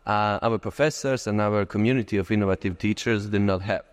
uh, 0.07 0.39
our 0.43 0.59
professors, 0.59 1.27
and 1.27 1.41
our 1.41 1.65
community 1.65 2.17
of 2.17 2.31
innovative 2.31 2.79
teachers 2.79 3.27
did 3.27 3.43
not 3.43 3.63
have. 3.63 3.85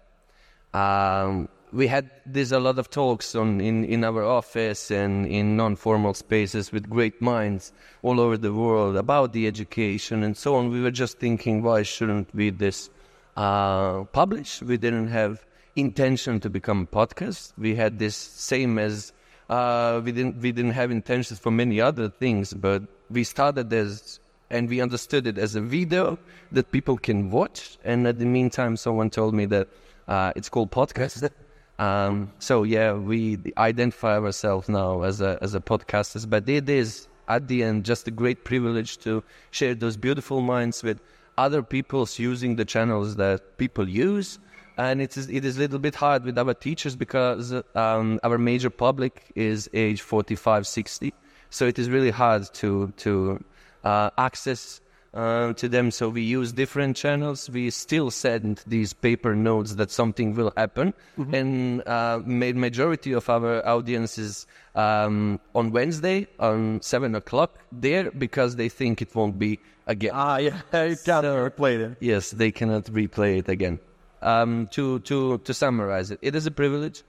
Um, 0.73 1.49
we 1.71 1.87
had 1.87 2.09
this 2.25 2.51
a 2.51 2.59
lot 2.59 2.79
of 2.79 2.89
talks 2.89 3.35
on 3.35 3.61
in, 3.61 3.85
in 3.85 4.03
our 4.03 4.23
office 4.23 4.89
and 4.89 5.27
in 5.27 5.55
non-formal 5.55 6.13
spaces 6.15 6.71
with 6.71 6.89
great 6.89 7.21
minds 7.21 7.71
all 8.01 8.19
over 8.19 8.37
the 8.37 8.53
world 8.53 8.95
about 8.95 9.33
the 9.33 9.45
education 9.45 10.23
and 10.23 10.35
so 10.35 10.55
on. 10.55 10.69
We 10.69 10.81
were 10.81 10.91
just 10.91 11.19
thinking, 11.19 11.61
why 11.61 11.83
shouldn't 11.83 12.33
we 12.33 12.49
this 12.49 12.89
uh, 13.37 14.03
publish? 14.05 14.61
We 14.61 14.77
didn't 14.77 15.09
have 15.09 15.45
intention 15.75 16.39
to 16.39 16.49
become 16.49 16.81
a 16.81 16.95
podcast. 16.95 17.53
We 17.57 17.75
had 17.75 17.99
this 17.99 18.15
same 18.15 18.79
as 18.79 19.13
uh, 19.49 20.01
we 20.03 20.11
didn't 20.11 20.41
we 20.41 20.51
didn't 20.51 20.71
have 20.71 20.91
intentions 20.91 21.39
for 21.39 21.51
many 21.51 21.81
other 21.81 22.09
things, 22.09 22.53
but 22.53 22.83
we 23.09 23.23
started 23.23 23.71
as 23.73 24.19
and 24.49 24.69
we 24.69 24.81
understood 24.81 25.27
it 25.27 25.37
as 25.37 25.55
a 25.55 25.61
video 25.61 26.17
that 26.51 26.71
people 26.71 26.97
can 26.97 27.29
watch. 27.29 27.77
And 27.83 28.07
at 28.07 28.19
the 28.19 28.25
meantime, 28.25 28.77
someone 28.77 29.09
told 29.09 29.33
me 29.33 29.45
that 29.45 29.67
uh, 30.07 30.33
it's 30.35 30.49
called 30.49 30.71
podcast. 30.71 31.29
Um, 31.79 32.33
so 32.39 32.63
yeah, 32.63 32.91
we 32.91 33.37
identify 33.57 34.19
ourselves 34.19 34.67
now 34.67 35.03
as 35.03 35.21
a 35.21 35.39
as 35.41 35.55
a 35.55 35.61
podcasters, 35.61 36.29
but 36.29 36.49
it 36.49 36.67
is 36.67 37.07
at 37.29 37.47
the 37.47 37.63
end 37.63 37.85
just 37.85 38.05
a 38.05 38.11
great 38.11 38.43
privilege 38.43 38.97
to 38.97 39.23
share 39.51 39.75
those 39.75 39.95
beautiful 39.95 40.41
minds 40.41 40.83
with 40.83 40.99
other 41.37 41.63
people's 41.63 42.19
using 42.19 42.57
the 42.57 42.65
channels 42.65 43.15
that 43.15 43.57
people 43.57 43.87
use. 43.87 44.39
And 44.77 45.01
it 45.01 45.15
is, 45.15 45.29
it 45.29 45.45
is 45.45 45.57
a 45.57 45.59
little 45.61 45.79
bit 45.79 45.95
hard 45.95 46.23
with 46.25 46.37
our 46.37 46.53
teachers 46.53 46.95
because 46.95 47.53
um, 47.75 48.19
our 48.23 48.37
major 48.37 48.69
public 48.69 49.31
is 49.35 49.69
age 49.73 50.01
45, 50.01 50.67
60. 50.67 51.13
So 51.49 51.65
it 51.65 51.79
is 51.79 51.89
really 51.89 52.11
hard 52.11 52.53
to, 52.55 52.93
to 52.97 53.43
uh, 53.83 54.09
access 54.17 54.81
uh, 55.13 55.53
to 55.53 55.67
them. 55.67 55.91
So 55.91 56.09
we 56.09 56.21
use 56.21 56.51
different 56.51 56.95
channels. 56.95 57.49
We 57.49 57.69
still 57.69 58.11
send 58.11 58.63
these 58.67 58.93
paper 58.93 59.35
notes 59.35 59.75
that 59.75 59.91
something 59.91 60.35
will 60.35 60.53
happen, 60.55 60.93
mm-hmm. 61.17 61.33
and 61.33 61.87
uh, 61.87 62.19
majority 62.25 63.13
of 63.13 63.29
our 63.29 63.65
audiences 63.67 64.45
um, 64.75 65.39
on 65.55 65.71
Wednesday 65.71 66.27
on 66.39 66.81
seven 66.81 67.15
o'clock 67.15 67.57
there 67.71 68.11
because 68.11 68.55
they 68.55 68.69
think 68.69 69.01
it 69.01 69.13
won't 69.15 69.39
be 69.39 69.59
again. 69.87 70.11
Ah, 70.13 70.37
yeah, 70.37 70.61
you 70.73 70.95
can't 70.95 71.25
so, 71.25 71.49
replay 71.49 71.79
it. 71.79 71.97
Yes, 71.99 72.31
they 72.31 72.51
cannot 72.51 72.85
replay 72.85 73.39
it 73.39 73.49
again. 73.49 73.79
Um, 74.21 74.67
to 74.71 74.99
to 74.99 75.37
to 75.39 75.53
summarize 75.53 76.11
it, 76.11 76.19
it 76.21 76.35
is 76.35 76.45
a 76.45 76.51
privilege. 76.51 77.03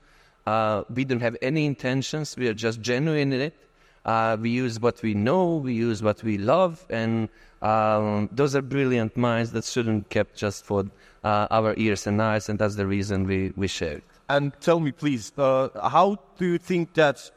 Uh, 0.47 0.83
we 0.89 1.05
don't 1.05 1.21
have 1.21 1.37
any 1.41 1.65
intentions. 1.65 2.35
We 2.35 2.47
are 2.47 2.53
just 2.53 2.81
genuine 2.81 3.31
in 3.31 3.41
it. 3.41 3.55
Uh, 4.05 4.37
we 4.39 4.49
use 4.49 4.79
what 4.79 5.01
we 5.01 5.13
know. 5.13 5.57
We 5.57 5.73
use 5.73 6.01
what 6.01 6.23
we 6.23 6.37
love, 6.37 6.85
and 6.89 7.29
um, 7.61 8.29
those 8.31 8.55
are 8.55 8.61
brilliant 8.61 9.15
minds 9.15 9.51
that 9.51 9.63
shouldn't 9.63 10.09
kept 10.09 10.35
just 10.35 10.65
for 10.65 10.85
uh, 11.23 11.47
our 11.51 11.75
ears 11.77 12.07
and 12.07 12.21
eyes, 12.21 12.49
and 12.49 12.57
that's 12.57 12.75
the 12.75 12.87
reason 12.87 13.25
we, 13.25 13.53
we 13.55 13.67
share 13.67 13.97
it. 13.97 14.03
And 14.29 14.53
tell 14.59 14.79
me, 14.79 14.91
please, 14.91 15.31
uh, 15.37 15.69
how 15.89 16.17
do 16.37 16.45
you 16.45 16.57
think 16.57 16.93
that 16.95 17.29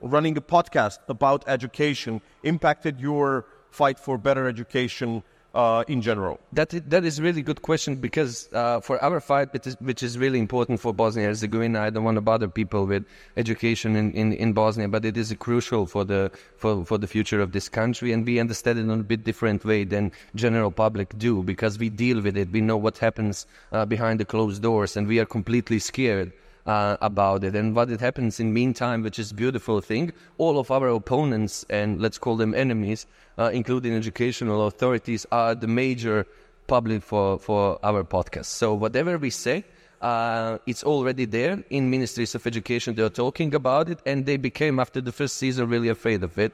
running 0.00 0.36
a 0.36 0.40
podcast 0.40 0.98
about 1.08 1.44
education 1.46 2.20
impacted 2.42 3.00
your 3.00 3.46
fight 3.70 3.98
for 3.98 4.16
better 4.16 4.46
education 4.48 5.22
uh, 5.56 5.84
in 5.88 6.02
general? 6.02 6.38
That 6.52 6.70
that 6.90 7.04
is 7.04 7.20
really 7.20 7.42
good 7.42 7.62
question 7.62 7.96
because 7.96 8.48
uh, 8.52 8.80
for 8.80 9.02
our 9.02 9.20
fight, 9.20 9.52
which 9.52 9.66
is, 9.66 9.76
which 9.80 10.02
is 10.02 10.18
really 10.18 10.38
important 10.38 10.80
for 10.80 10.92
Bosnia 10.92 11.26
Herzegovina, 11.26 11.80
I 11.80 11.90
don't 11.90 12.04
want 12.04 12.16
to 12.16 12.20
bother 12.20 12.46
people 12.46 12.86
with 12.86 13.04
education 13.36 13.96
in, 13.96 14.12
in, 14.12 14.32
in 14.34 14.52
Bosnia, 14.52 14.88
but 14.88 15.04
it 15.04 15.16
is 15.16 15.34
crucial 15.38 15.86
for 15.86 16.04
the 16.04 16.30
for, 16.58 16.84
for 16.84 16.98
the 16.98 17.06
future 17.06 17.40
of 17.40 17.52
this 17.52 17.68
country, 17.68 18.12
and 18.12 18.26
we 18.26 18.38
understand 18.38 18.78
it 18.78 18.82
in 18.82 18.90
a 18.90 19.02
bit 19.02 19.24
different 19.24 19.64
way 19.64 19.84
than 19.84 20.12
general 20.34 20.70
public 20.70 21.16
do 21.18 21.42
because 21.42 21.78
we 21.78 21.88
deal 21.88 22.20
with 22.20 22.36
it. 22.36 22.52
We 22.52 22.60
know 22.60 22.76
what 22.76 22.98
happens 22.98 23.46
uh, 23.72 23.86
behind 23.86 24.20
the 24.20 24.26
closed 24.26 24.62
doors, 24.62 24.96
and 24.96 25.08
we 25.08 25.18
are 25.18 25.26
completely 25.26 25.78
scared 25.78 26.32
uh, 26.66 26.96
about 27.00 27.44
it. 27.44 27.54
And 27.54 27.74
what 27.74 27.90
it 27.90 28.00
happens 28.00 28.40
in 28.40 28.52
meantime, 28.52 29.02
which 29.02 29.18
is 29.18 29.32
beautiful 29.32 29.80
thing, 29.80 30.12
all 30.38 30.58
of 30.58 30.70
our 30.70 30.88
opponents 30.88 31.64
and 31.70 32.00
let's 32.00 32.18
call 32.18 32.36
them 32.36 32.54
enemies, 32.54 33.06
uh, 33.38 33.50
including 33.52 33.94
educational 33.94 34.66
authorities, 34.66 35.26
are 35.30 35.54
the 35.54 35.68
major 35.68 36.26
public 36.66 37.02
for, 37.02 37.38
for 37.38 37.78
our 37.82 38.02
podcast. 38.04 38.46
So 38.46 38.74
whatever 38.74 39.18
we 39.18 39.30
say, 39.30 39.64
uh, 40.00 40.58
it's 40.66 40.84
already 40.84 41.24
there 41.24 41.62
in 41.70 41.90
ministries 41.90 42.34
of 42.34 42.46
education. 42.46 42.94
They're 42.94 43.08
talking 43.08 43.54
about 43.54 43.88
it, 43.88 44.00
and 44.04 44.26
they 44.26 44.36
became 44.36 44.78
after 44.78 45.00
the 45.00 45.12
first 45.12 45.36
season 45.36 45.68
really 45.68 45.88
afraid 45.88 46.22
of 46.22 46.38
it. 46.38 46.52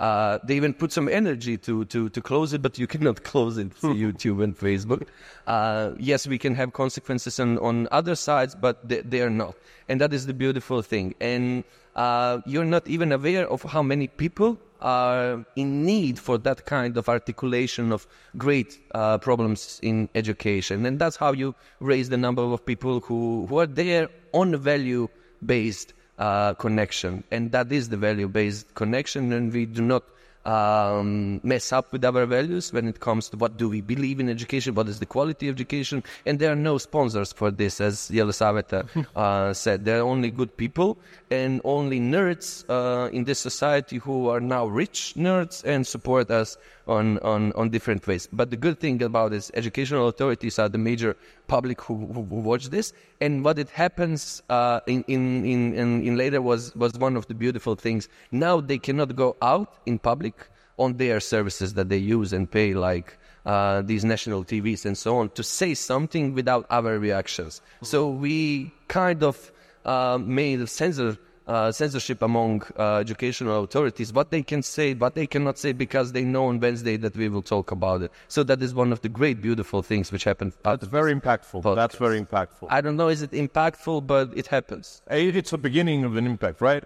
Uh, 0.00 0.38
they 0.44 0.56
even 0.56 0.72
put 0.72 0.90
some 0.90 1.08
energy 1.08 1.58
to, 1.58 1.84
to, 1.84 2.08
to 2.08 2.22
close 2.22 2.54
it, 2.54 2.62
but 2.62 2.78
you 2.78 2.86
cannot 2.94 3.22
close 3.22 3.58
it 3.58 3.70
to 3.80 3.86
YouTube 4.04 4.42
and 4.42 4.58
Facebook. 4.58 5.06
Uh, 5.46 5.92
yes, 5.98 6.26
we 6.26 6.38
can 6.38 6.54
have 6.54 6.72
consequences 6.72 7.38
on, 7.38 7.58
on 7.58 7.86
other 7.92 8.14
sides, 8.14 8.54
but 8.54 8.88
they, 8.88 9.02
they 9.02 9.20
are 9.20 9.30
not. 9.30 9.54
And 9.88 10.00
that 10.00 10.14
is 10.14 10.26
the 10.26 10.32
beautiful 10.32 10.80
thing. 10.80 11.14
And 11.20 11.64
uh, 11.94 12.40
you're 12.46 12.64
not 12.64 12.88
even 12.88 13.12
aware 13.12 13.46
of 13.46 13.62
how 13.62 13.82
many 13.82 14.08
people 14.08 14.58
are 14.80 15.44
in 15.56 15.84
need 15.84 16.18
for 16.18 16.38
that 16.38 16.64
kind 16.64 16.96
of 16.96 17.06
articulation 17.08 17.92
of 17.92 18.06
great 18.38 18.80
uh, 18.94 19.18
problems 19.18 19.78
in 19.82 20.08
education. 20.14 20.86
And 20.86 20.98
that's 20.98 21.16
how 21.16 21.32
you 21.32 21.54
raise 21.80 22.08
the 22.08 22.16
number 22.16 22.42
of 22.42 22.64
people 22.64 23.00
who, 23.00 23.44
who 23.46 23.58
are 23.58 23.66
there 23.66 24.08
on 24.32 24.56
value 24.56 25.08
based 25.44 25.92
uh, 26.20 26.54
connection. 26.54 27.24
And 27.32 27.50
that 27.50 27.72
is 27.72 27.88
the 27.88 27.96
value 27.96 28.28
based 28.28 28.74
connection. 28.74 29.32
And 29.32 29.52
we 29.52 29.66
do 29.66 29.82
not 29.82 30.04
um, 30.44 31.40
mess 31.42 31.72
up 31.72 31.92
with 31.92 32.04
our 32.04 32.24
values 32.26 32.72
when 32.72 32.88
it 32.88 33.00
comes 33.00 33.28
to 33.28 33.36
what 33.36 33.56
do 33.56 33.68
we 33.68 33.80
believe 33.80 34.20
in 34.20 34.28
education, 34.28 34.74
what 34.74 34.88
is 34.88 34.98
the 34.98 35.06
quality 35.06 35.48
of 35.48 35.56
education, 35.56 36.02
and 36.24 36.38
there 36.38 36.52
are 36.52 36.56
no 36.56 36.78
sponsors 36.78 37.32
for 37.32 37.50
this, 37.50 37.80
as 37.80 38.10
Jelisaveta 38.10 39.06
uh, 39.16 39.52
said. 39.64 39.84
There 39.84 39.98
are 39.98 40.02
only 40.02 40.30
good 40.30 40.56
people 40.56 40.98
and 41.30 41.60
only 41.64 42.00
nerds 42.00 42.64
uh, 42.68 43.10
in 43.10 43.24
this 43.24 43.38
society 43.38 43.98
who 43.98 44.28
are 44.28 44.40
now 44.40 44.66
rich 44.66 45.14
nerds 45.16 45.62
and 45.64 45.86
support 45.86 46.30
us 46.30 46.56
on, 46.90 47.18
on, 47.20 47.52
on 47.52 47.70
different 47.70 48.04
ways. 48.06 48.28
But 48.32 48.50
the 48.50 48.56
good 48.56 48.80
thing 48.80 49.00
about 49.02 49.30
this, 49.30 49.50
educational 49.54 50.08
authorities 50.08 50.58
are 50.58 50.68
the 50.68 50.78
major 50.78 51.16
public 51.46 51.80
who, 51.82 51.94
who, 52.06 52.24
who 52.24 52.36
watch 52.36 52.66
this. 52.70 52.92
And 53.20 53.44
what 53.44 53.58
it 53.58 53.70
happens 53.70 54.42
uh, 54.50 54.80
in, 54.88 55.04
in, 55.06 55.44
in, 55.44 56.02
in 56.02 56.16
later 56.16 56.42
was, 56.42 56.74
was 56.74 56.92
one 56.94 57.16
of 57.16 57.28
the 57.28 57.34
beautiful 57.34 57.76
things. 57.76 58.08
Now 58.32 58.60
they 58.60 58.78
cannot 58.78 59.14
go 59.14 59.36
out 59.40 59.74
in 59.86 60.00
public 60.00 60.34
on 60.78 60.96
their 60.96 61.20
services 61.20 61.74
that 61.74 61.88
they 61.88 61.96
use 61.96 62.32
and 62.32 62.50
pay 62.50 62.74
like 62.74 63.16
uh, 63.46 63.82
these 63.82 64.04
national 64.04 64.44
TVs 64.44 64.84
and 64.84 64.98
so 64.98 65.18
on 65.18 65.30
to 65.30 65.44
say 65.44 65.74
something 65.74 66.34
without 66.34 66.66
our 66.70 66.98
reactions. 66.98 67.62
So 67.82 68.08
we 68.08 68.72
kind 68.88 69.22
of 69.22 69.52
uh, 69.84 70.18
made 70.20 70.60
a 70.60 70.66
censor 70.66 71.18
uh, 71.46 71.72
censorship 71.72 72.22
among 72.22 72.62
uh, 72.78 72.96
educational 72.96 73.64
authorities, 73.64 74.12
what 74.12 74.30
they 74.30 74.42
can 74.42 74.62
say, 74.62 74.94
what 74.94 75.14
they 75.14 75.26
cannot 75.26 75.58
say, 75.58 75.72
because 75.72 76.12
they 76.12 76.22
know 76.22 76.46
on 76.46 76.60
Wednesday 76.60 76.96
that 76.96 77.16
we 77.16 77.28
will 77.28 77.42
talk 77.42 77.70
about 77.70 78.02
it. 78.02 78.12
So 78.28 78.42
that 78.44 78.62
is 78.62 78.74
one 78.74 78.92
of 78.92 79.00
the 79.00 79.08
great, 79.08 79.40
beautiful 79.42 79.82
things 79.82 80.12
which 80.12 80.24
happened. 80.24 80.52
That's 80.62 80.86
very 80.86 81.14
impactful. 81.14 81.62
Podcast. 81.62 81.76
That's 81.76 81.96
very 81.96 82.20
impactful. 82.20 82.68
I 82.68 82.80
don't 82.80 82.96
know, 82.96 83.08
is 83.08 83.22
it 83.22 83.32
impactful, 83.32 84.06
but 84.06 84.30
it 84.36 84.46
happens. 84.46 85.02
It's 85.10 85.52
a 85.52 85.58
beginning 85.58 86.04
of 86.04 86.16
an 86.16 86.26
impact, 86.26 86.60
right? 86.60 86.84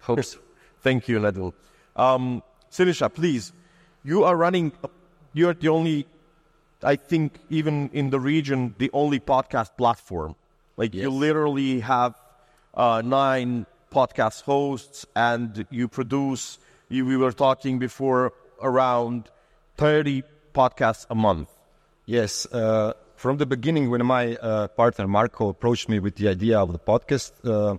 Hope 0.00 0.22
so. 0.24 0.38
Thank 0.82 1.08
you, 1.08 1.18
Ledil. 1.18 1.52
Um, 1.96 2.42
Siniša, 2.70 3.14
please, 3.14 3.52
you 4.04 4.24
are 4.24 4.36
running, 4.36 4.72
you're 5.32 5.54
the 5.54 5.68
only, 5.68 6.06
I 6.82 6.96
think, 6.96 7.38
even 7.48 7.90
in 7.92 8.10
the 8.10 8.20
region, 8.20 8.74
the 8.78 8.90
only 8.92 9.20
podcast 9.20 9.76
platform. 9.76 10.36
Like 10.76 10.92
yes. 10.92 11.02
you 11.04 11.10
literally 11.10 11.80
have 11.80 12.14
uh, 12.74 13.02
nine 13.02 13.66
podcast 13.96 14.42
hosts 14.42 15.06
and 15.16 15.66
you 15.70 15.88
produce, 15.88 16.58
you, 16.90 17.06
we 17.06 17.16
were 17.16 17.32
talking 17.32 17.78
before, 17.78 18.32
around 18.60 19.30
30 19.78 20.22
podcasts 20.54 21.06
a 21.08 21.14
month. 21.14 21.48
Yes. 22.04 22.46
Uh, 22.52 22.92
from 23.16 23.38
the 23.38 23.46
beginning, 23.46 23.88
when 23.88 24.04
my 24.04 24.36
uh, 24.36 24.68
partner 24.68 25.06
Marco 25.08 25.48
approached 25.48 25.88
me 25.88 25.98
with 25.98 26.16
the 26.16 26.28
idea 26.28 26.58
of 26.60 26.72
the 26.72 26.78
podcast, 26.78 27.32
uh, 27.44 27.78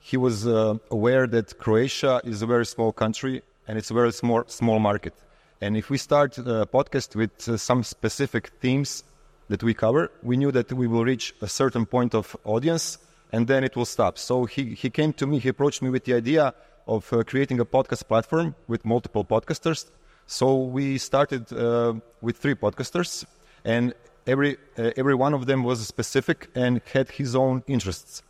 he 0.00 0.16
was 0.16 0.46
uh, 0.46 0.78
aware 0.90 1.26
that 1.26 1.58
Croatia 1.58 2.22
is 2.24 2.40
a 2.40 2.46
very 2.46 2.64
small 2.64 2.90
country 2.90 3.42
and 3.68 3.76
it's 3.76 3.90
a 3.90 3.94
very 3.94 4.12
small, 4.12 4.44
small 4.46 4.78
market. 4.78 5.12
And 5.60 5.76
if 5.76 5.90
we 5.90 5.98
start 5.98 6.38
a 6.38 6.66
podcast 6.76 7.14
with 7.14 7.32
uh, 7.46 7.58
some 7.58 7.82
specific 7.82 8.50
themes 8.62 9.04
that 9.50 9.62
we 9.62 9.74
cover, 9.74 10.10
we 10.22 10.38
knew 10.38 10.52
that 10.52 10.72
we 10.72 10.86
will 10.86 11.04
reach 11.04 11.34
a 11.42 11.48
certain 11.48 11.84
point 11.84 12.14
of 12.14 12.34
audience 12.44 12.96
and 13.32 13.46
then 13.46 13.64
it 13.64 13.76
will 13.76 13.84
stop. 13.84 14.18
So 14.18 14.44
he, 14.44 14.74
he 14.74 14.90
came 14.90 15.12
to 15.14 15.26
me, 15.26 15.38
he 15.38 15.48
approached 15.48 15.82
me 15.82 15.90
with 15.90 16.04
the 16.04 16.14
idea 16.14 16.54
of 16.86 17.12
uh, 17.12 17.22
creating 17.22 17.60
a 17.60 17.64
podcast 17.64 18.08
platform 18.08 18.54
with 18.66 18.84
multiple 18.84 19.24
podcasters. 19.24 19.90
So 20.26 20.56
we 20.56 20.98
started 20.98 21.52
uh, 21.52 21.94
with 22.20 22.36
three 22.36 22.54
podcasters, 22.54 23.24
and 23.64 23.94
every 24.26 24.56
uh, 24.78 24.90
every 24.96 25.14
one 25.14 25.34
of 25.34 25.46
them 25.46 25.64
was 25.64 25.86
specific 25.86 26.48
and 26.54 26.80
had 26.92 27.10
his 27.10 27.34
own 27.34 27.62
interests. 27.66 28.22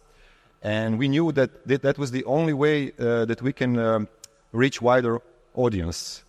And 0.62 0.99
we 0.99 1.09
knew 1.09 1.33
that 1.33 1.66
th- 1.69 1.80
that 1.80 1.99
was 1.99 2.11
the 2.11 2.25
only 2.25 2.52
way 2.52 2.92
uh, 2.99 3.25
that 3.25 3.40
we 3.42 3.52
can 3.52 3.78
um, 3.78 4.09
reach 4.52 4.83
wider 4.83 5.21
audience 5.54 6.23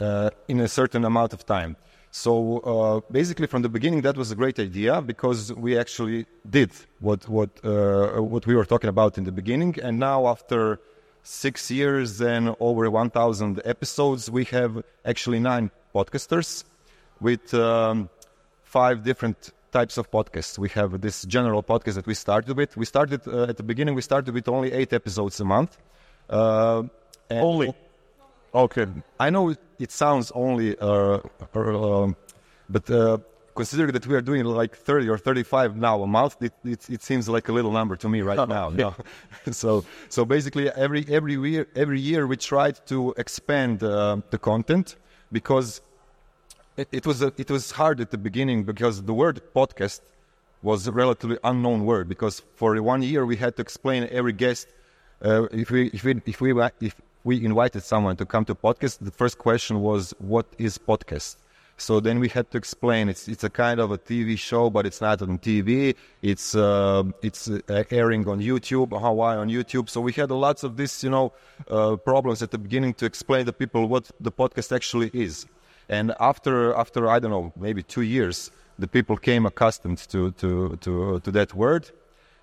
uh, 0.00 0.30
in 0.48 0.60
a 0.60 0.68
certain 0.68 1.04
amount 1.04 1.32
of 1.32 1.44
time. 1.46 1.76
So 2.24 2.32
uh, 2.58 3.00
basically, 3.12 3.46
from 3.46 3.62
the 3.62 3.68
beginning, 3.68 4.00
that 4.02 4.16
was 4.16 4.32
a 4.32 4.34
great 4.42 4.58
idea 4.58 5.00
because 5.00 5.52
we 5.52 5.78
actually 5.78 6.26
did 6.58 6.72
what 6.98 7.20
what 7.28 7.50
uh, 7.64 8.20
what 8.32 8.44
we 8.48 8.54
were 8.58 8.68
talking 8.72 8.90
about 8.96 9.12
in 9.18 9.24
the 9.28 9.34
beginning, 9.40 9.72
and 9.84 9.94
now 10.10 10.26
after 10.34 10.80
six 11.22 11.70
years 11.70 12.20
and 12.20 12.56
over 12.58 12.90
1,000 12.90 13.60
episodes, 13.64 14.30
we 14.30 14.44
have 14.46 14.82
actually 15.04 15.38
nine 15.38 15.70
podcasters 15.94 16.64
with 17.20 17.52
um, 17.54 18.08
five 18.64 19.04
different 19.04 19.52
types 19.70 19.98
of 19.98 20.10
podcasts. 20.10 20.58
We 20.58 20.70
have 20.70 21.00
this 21.00 21.24
general 21.24 21.62
podcast 21.62 21.94
that 21.94 22.06
we 22.06 22.14
started 22.14 22.56
with. 22.56 22.76
We 22.76 22.86
started 22.86 23.20
uh, 23.28 23.50
at 23.50 23.56
the 23.58 23.62
beginning. 23.62 23.94
We 23.94 24.02
started 24.02 24.32
with 24.34 24.48
only 24.48 24.72
eight 24.72 24.92
episodes 24.92 25.38
a 25.38 25.44
month. 25.44 25.78
Uh, 26.28 26.84
only. 27.30 27.74
Okay. 28.54 28.86
I 29.20 29.30
know 29.30 29.54
it 29.78 29.90
sounds 29.90 30.30
only, 30.34 30.78
uh, 30.78 31.18
uh, 31.54 32.02
um, 32.04 32.16
but 32.68 32.90
uh, 32.90 33.18
considering 33.54 33.92
that 33.92 34.06
we 34.06 34.14
are 34.14 34.20
doing 34.20 34.44
like 34.44 34.76
30 34.76 35.08
or 35.08 35.18
35 35.18 35.76
now 35.76 36.02
a 36.02 36.06
month, 36.06 36.36
it, 36.40 36.52
it, 36.64 36.90
it 36.90 37.02
seems 37.02 37.28
like 37.28 37.48
a 37.48 37.52
little 37.52 37.72
number 37.72 37.96
to 37.96 38.08
me 38.08 38.20
right 38.22 38.48
now. 38.56 38.70
yeah. 38.70 38.92
so, 39.50 39.84
so 40.08 40.24
basically, 40.24 40.70
every 40.70 41.04
every 41.08 41.34
year, 41.34 41.66
every 41.74 42.00
year 42.00 42.26
we 42.26 42.36
tried 42.36 42.76
to 42.86 43.14
expand 43.16 43.82
uh, 43.82 44.20
the 44.30 44.38
content 44.38 44.96
because 45.32 45.80
it, 46.76 46.88
it 46.92 47.04
was 47.06 47.22
a, 47.22 47.32
it 47.36 47.50
was 47.50 47.72
hard 47.72 48.00
at 48.00 48.10
the 48.10 48.18
beginning 48.28 48.64
because 48.64 49.02
the 49.02 49.14
word 49.14 49.36
podcast 49.54 50.00
was 50.62 50.86
a 50.86 50.92
relatively 50.92 51.38
unknown 51.44 51.84
word 51.84 52.08
because 52.08 52.42
for 52.56 52.80
one 52.82 53.02
year 53.02 53.24
we 53.24 53.36
had 53.36 53.54
to 53.56 53.62
explain 53.62 54.08
every 54.10 54.32
guest 54.32 54.66
uh, 55.24 55.44
if 55.62 55.70
we 55.70 55.86
if 55.88 56.02
we 56.04 56.12
if 56.26 56.40
we 56.40 56.50
if 56.80 56.94
we 57.28 57.34
invited 57.50 57.82
someone 57.92 58.16
to 58.16 58.26
come 58.32 58.44
to 58.50 58.54
podcast 58.66 58.94
the 59.10 59.14
first 59.22 59.36
question 59.46 59.74
was 59.88 60.02
what 60.32 60.46
is 60.66 60.72
podcast 60.90 61.36
so 61.80 62.00
then 62.00 62.18
we 62.18 62.28
had 62.28 62.50
to 62.50 62.58
explain 62.58 63.08
it's 63.08 63.28
it's 63.28 63.44
a 63.44 63.50
kind 63.50 63.78
of 63.78 63.92
a 63.92 63.98
TV 63.98 64.36
show, 64.36 64.68
but 64.68 64.84
it's 64.84 65.00
not 65.00 65.22
on 65.22 65.38
TV. 65.38 65.94
It's 66.22 66.56
uh, 66.56 67.04
it's 67.22 67.48
uh, 67.48 67.84
airing 67.90 68.26
on 68.28 68.40
YouTube, 68.40 68.90
Hawaii 68.98 69.36
on 69.36 69.48
YouTube. 69.48 69.88
So 69.88 70.00
we 70.00 70.12
had 70.12 70.30
lots 70.32 70.64
of 70.64 70.76
this, 70.76 71.04
you 71.04 71.10
know, 71.10 71.32
uh, 71.70 71.94
problems 71.94 72.42
at 72.42 72.50
the 72.50 72.58
beginning 72.58 72.94
to 72.94 73.06
explain 73.06 73.46
to 73.46 73.52
people 73.52 73.86
what 73.86 74.10
the 74.20 74.32
podcast 74.32 74.74
actually 74.74 75.10
is. 75.14 75.46
And 75.88 76.12
after 76.18 76.74
after 76.74 77.08
I 77.08 77.20
don't 77.20 77.30
know 77.30 77.52
maybe 77.56 77.84
two 77.84 78.02
years, 78.02 78.50
the 78.78 78.88
people 78.88 79.16
came 79.16 79.46
accustomed 79.46 79.98
to 80.12 80.32
to 80.32 80.76
to 80.84 81.20
to 81.20 81.30
that 81.30 81.54
word. 81.54 81.84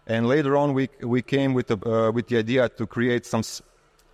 And 0.08 0.28
later 0.28 0.56
on, 0.56 0.74
we 0.74 0.88
we 1.02 1.22
came 1.22 1.54
with 1.54 1.68
the 1.68 1.78
uh, 1.86 2.12
with 2.12 2.28
the 2.30 2.38
idea 2.38 2.70
to 2.70 2.88
create 2.88 3.26
some 3.26 3.44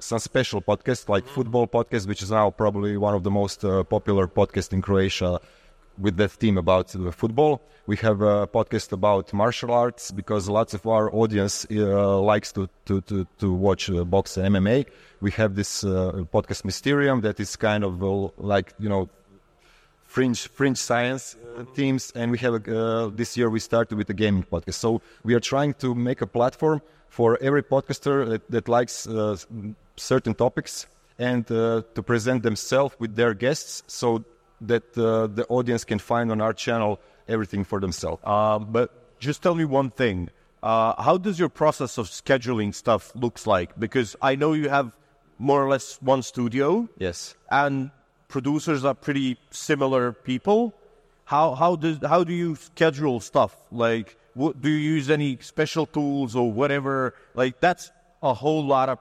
some 0.01 0.19
special 0.19 0.61
podcasts 0.61 1.07
like 1.07 1.25
football 1.25 1.67
podcast, 1.67 2.07
which 2.07 2.21
is 2.21 2.31
now 2.31 2.49
probably 2.49 2.97
one 2.97 3.13
of 3.13 3.23
the 3.23 3.31
most 3.31 3.63
uh, 3.63 3.83
popular 3.83 4.27
podcasts 4.27 4.73
in 4.73 4.81
Croatia 4.81 5.39
with 5.97 6.17
that 6.17 6.31
theme 6.31 6.57
about 6.57 6.95
uh, 6.95 7.11
football. 7.11 7.61
We 7.87 7.97
have 7.97 8.21
a 8.21 8.47
podcast 8.47 8.91
about 8.91 9.33
martial 9.33 9.71
arts 9.71 10.11
because 10.11 10.47
lots 10.49 10.73
of 10.73 10.85
our 10.87 11.13
audience 11.13 11.65
uh, 11.71 12.19
likes 12.19 12.51
to, 12.53 12.69
to, 12.85 13.01
to, 13.01 13.27
to 13.39 13.53
watch 13.53 13.89
uh, 13.89 14.03
box 14.03 14.37
and 14.37 14.55
MMA. 14.55 14.85
We 15.19 15.31
have 15.31 15.55
this 15.55 15.83
uh, 15.83 16.23
podcast 16.33 16.65
Mysterium 16.65 17.21
that 17.21 17.39
is 17.39 17.55
kind 17.55 17.83
of 17.83 18.03
uh, 18.03 18.29
like, 18.37 18.73
you 18.79 18.89
know, 18.89 19.09
fringe 20.11 20.47
fringe 20.49 20.77
science 20.77 21.37
uh, 21.57 21.63
themes 21.73 22.11
and 22.15 22.31
we 22.31 22.37
have 22.37 22.53
uh, 22.67 23.07
this 23.15 23.37
year 23.37 23.49
we 23.49 23.61
started 23.61 23.97
with 23.97 24.09
a 24.09 24.13
gaming 24.13 24.43
podcast 24.43 24.73
so 24.73 25.01
we 25.23 25.33
are 25.33 25.39
trying 25.39 25.73
to 25.73 25.95
make 25.95 26.19
a 26.21 26.27
platform 26.27 26.81
for 27.07 27.37
every 27.41 27.63
podcaster 27.63 28.27
that, 28.27 28.41
that 28.51 28.67
likes 28.67 29.07
uh, 29.07 29.37
certain 30.01 30.33
topics 30.33 30.87
and 31.19 31.49
uh, 31.51 31.83
to 31.95 32.01
present 32.03 32.43
themselves 32.43 32.95
with 32.99 33.15
their 33.15 33.33
guests 33.33 33.83
so 33.87 34.23
that 34.61 34.83
uh, 34.97 35.27
the 35.27 35.45
audience 35.49 35.83
can 35.83 35.99
find 35.99 36.31
on 36.31 36.41
our 36.41 36.53
channel 36.53 36.99
everything 37.27 37.63
for 37.63 37.79
themselves. 37.79 38.21
Um, 38.25 38.67
but 38.71 39.19
just 39.19 39.41
tell 39.41 39.55
me 39.55 39.65
one 39.65 39.89
thing. 39.89 40.29
Uh, 40.63 41.01
how 41.01 41.17
does 41.17 41.39
your 41.39 41.49
process 41.49 41.97
of 41.97 42.07
scheduling 42.07 42.73
stuff 42.73 43.11
looks 43.15 43.47
like? 43.47 43.79
Because 43.79 44.15
I 44.21 44.35
know 44.35 44.53
you 44.53 44.69
have 44.69 44.95
more 45.37 45.63
or 45.63 45.69
less 45.69 45.99
one 46.01 46.21
studio. 46.21 46.87
Yes. 46.97 47.35
And 47.49 47.91
producers 48.27 48.85
are 48.85 48.93
pretty 48.93 49.37
similar 49.49 50.13
people. 50.13 50.73
How 51.25 51.55
how 51.55 51.75
does 51.75 51.97
how 52.05 52.23
do 52.23 52.33
you 52.33 52.55
schedule 52.55 53.19
stuff? 53.19 53.55
Like, 53.71 54.17
what, 54.33 54.61
do 54.61 54.69
you 54.69 54.95
use 54.95 55.09
any 55.09 55.37
special 55.41 55.85
tools 55.85 56.35
or 56.35 56.51
whatever? 56.51 57.15
Like, 57.33 57.59
that's 57.59 57.91
a 58.21 58.33
whole 58.33 58.63
lot 58.65 58.89
of 58.89 58.99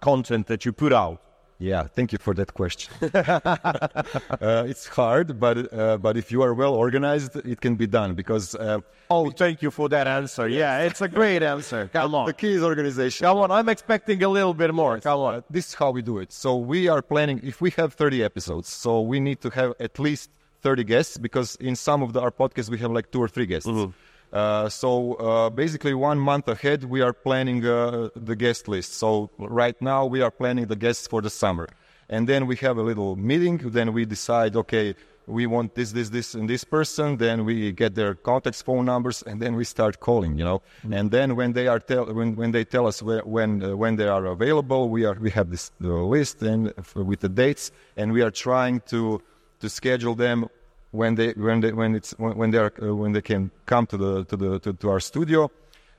content 0.00 0.46
that 0.46 0.64
you 0.64 0.72
put 0.72 0.92
out? 0.92 1.20
Yeah, 1.60 1.82
thank 1.82 2.10
you 2.10 2.18
for 2.18 2.32
that 2.34 2.54
question. 2.54 2.90
uh, 3.14 4.64
it's 4.66 4.86
hard, 4.86 5.38
but 5.38 5.70
uh, 5.72 5.98
but 5.98 6.16
if 6.16 6.32
you 6.32 6.40
are 6.40 6.54
well 6.54 6.74
organized, 6.74 7.36
it 7.36 7.60
can 7.60 7.76
be 7.76 7.86
done. 7.86 8.14
Because 8.14 8.54
uh, 8.54 8.80
oh, 9.10 9.30
thank 9.30 9.60
you 9.60 9.70
for 9.70 9.90
that 9.90 10.06
answer. 10.06 10.48
Yeah, 10.48 10.78
it's 10.78 11.02
a 11.02 11.08
great 11.08 11.42
answer. 11.42 11.90
Come 11.92 12.14
on, 12.14 12.26
the 12.26 12.32
key 12.32 12.54
is 12.54 12.62
organization. 12.62 13.26
Come 13.26 13.38
on, 13.38 13.50
I'm 13.50 13.68
expecting 13.68 14.22
a 14.22 14.28
little 14.28 14.54
bit 14.54 14.72
more. 14.72 14.94
Yes. 14.94 15.02
Come 15.02 15.20
on, 15.20 15.44
this 15.50 15.68
is 15.68 15.74
how 15.74 15.90
we 15.90 16.00
do 16.00 16.18
it. 16.18 16.32
So 16.32 16.56
we 16.56 16.88
are 16.88 17.02
planning. 17.02 17.40
If 17.42 17.60
we 17.60 17.70
have 17.72 17.92
30 17.92 18.24
episodes, 18.24 18.70
so 18.70 19.02
we 19.02 19.20
need 19.20 19.42
to 19.42 19.50
have 19.50 19.74
at 19.80 19.98
least 19.98 20.30
30 20.62 20.84
guests 20.84 21.18
because 21.18 21.56
in 21.56 21.76
some 21.76 22.02
of 22.02 22.14
the, 22.14 22.20
our 22.22 22.30
podcasts 22.30 22.70
we 22.70 22.78
have 22.78 22.90
like 22.90 23.10
two 23.10 23.20
or 23.20 23.28
three 23.28 23.46
guests. 23.46 23.68
Mm-hmm. 23.68 23.90
Uh, 24.32 24.68
so 24.68 25.14
uh, 25.14 25.50
basically, 25.50 25.94
one 25.94 26.18
month 26.18 26.46
ahead, 26.48 26.84
we 26.84 27.00
are 27.00 27.12
planning 27.12 27.66
uh, 27.66 28.08
the 28.14 28.36
guest 28.36 28.68
list. 28.68 28.94
So 28.94 29.30
right 29.38 29.80
now, 29.82 30.06
we 30.06 30.20
are 30.22 30.30
planning 30.30 30.66
the 30.66 30.76
guests 30.76 31.06
for 31.06 31.20
the 31.20 31.30
summer, 31.30 31.68
and 32.08 32.28
then 32.28 32.46
we 32.46 32.56
have 32.56 32.78
a 32.78 32.82
little 32.82 33.16
meeting. 33.16 33.58
Then 33.58 33.92
we 33.92 34.04
decide, 34.04 34.54
okay, 34.54 34.94
we 35.26 35.46
want 35.46 35.74
this, 35.74 35.92
this, 35.92 36.10
this, 36.10 36.34
and 36.34 36.48
this 36.48 36.62
person. 36.62 37.16
Then 37.16 37.44
we 37.44 37.72
get 37.72 37.96
their 37.96 38.14
contacts, 38.14 38.62
phone 38.62 38.84
numbers, 38.84 39.22
and 39.22 39.42
then 39.42 39.56
we 39.56 39.64
start 39.64 39.98
calling. 39.98 40.38
You 40.38 40.44
know, 40.44 40.58
mm-hmm. 40.58 40.92
and 40.92 41.10
then 41.10 41.34
when 41.34 41.52
they 41.52 41.66
are 41.66 41.80
tell 41.80 42.06
when, 42.12 42.36
when 42.36 42.52
they 42.52 42.64
tell 42.64 42.86
us 42.86 43.02
where, 43.02 43.22
when 43.22 43.62
uh, 43.64 43.76
when 43.76 43.96
they 43.96 44.06
are 44.06 44.26
available, 44.26 44.90
we 44.90 45.04
are 45.04 45.14
we 45.14 45.30
have 45.30 45.50
this 45.50 45.72
list 45.80 46.42
and 46.42 46.72
with 46.94 47.20
the 47.20 47.28
dates, 47.28 47.72
and 47.96 48.12
we 48.12 48.22
are 48.22 48.30
trying 48.30 48.80
to 48.86 49.20
to 49.58 49.68
schedule 49.68 50.14
them 50.14 50.48
when 50.92 51.14
they 51.14 51.32
when 51.32 51.60
they 51.60 51.72
when 51.72 51.94
it's 51.94 52.12
when 52.18 52.50
they 52.50 52.58
are 52.58 52.72
uh, 52.82 52.94
when 52.94 53.12
they 53.12 53.22
can 53.22 53.50
come 53.66 53.86
to 53.86 53.96
the 53.96 54.24
to 54.24 54.36
the 54.36 54.58
to, 54.60 54.72
to, 54.72 54.90
our 54.90 55.00
studio. 55.00 55.50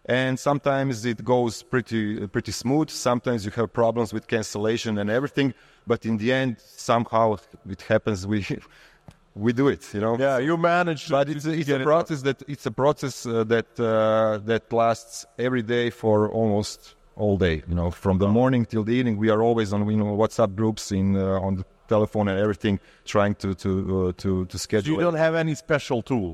And 0.05 0.39
sometimes 0.39 1.05
it 1.05 1.23
goes 1.23 1.63
pretty 1.63 2.27
pretty 2.27 2.51
smooth. 2.51 2.89
Sometimes 2.89 3.45
you 3.45 3.51
have 3.51 3.71
problems 3.71 4.13
with 4.13 4.27
cancellation 4.27 4.97
and 4.97 5.09
everything 5.09 5.53
but 5.87 6.05
in 6.05 6.17
the 6.17 6.31
end 6.31 6.57
somehow 6.59 7.37
it 7.69 7.81
happens. 7.83 8.27
We 8.27 8.45
we 9.35 9.53
do 9.53 9.67
it 9.69 9.93
you 9.93 10.01
know? 10.01 10.17
Yeah 10.17 10.39
you 10.39 10.57
manage 10.57 11.09
but 11.09 11.29
it's, 11.29 11.45
it's 11.45 11.69
a 11.69 11.79
process 11.79 12.19
it 12.19 12.23
that 12.23 12.49
it's 12.49 12.65
a 12.65 12.71
process 12.71 13.25
uh, 13.25 13.43
that 13.45 13.79
uh, 13.79 14.39
that 14.45 14.71
lasts 14.73 15.25
every 15.39 15.61
day 15.61 15.89
for 15.89 16.29
almost 16.29 16.95
all 17.15 17.37
day 17.37 17.63
you 17.67 17.75
know? 17.75 17.91
From 17.91 18.17
the 18.17 18.27
morning 18.27 18.65
till 18.65 18.83
the 18.83 18.93
evening 18.93 19.17
we 19.17 19.29
are 19.29 19.41
always 19.41 19.71
on 19.71 19.89
you 19.89 19.97
know 19.97 20.17
whatsapp 20.17 20.55
groups 20.55 20.91
in 20.91 21.15
uh, 21.15 21.39
on 21.39 21.55
the 21.55 21.65
telephone 21.95 22.25
and 22.31 22.37
everything, 22.45 22.75
trying 23.13 23.35
to 23.43 23.49
to 23.63 23.69
uh, 23.95 24.11
to 24.23 24.29
to 24.51 24.57
schedule. 24.65 24.95
So 24.95 24.99
you 24.99 25.05
don't 25.09 25.21
have 25.27 25.35
any 25.43 25.55
special 25.65 25.99
tool. 26.11 26.31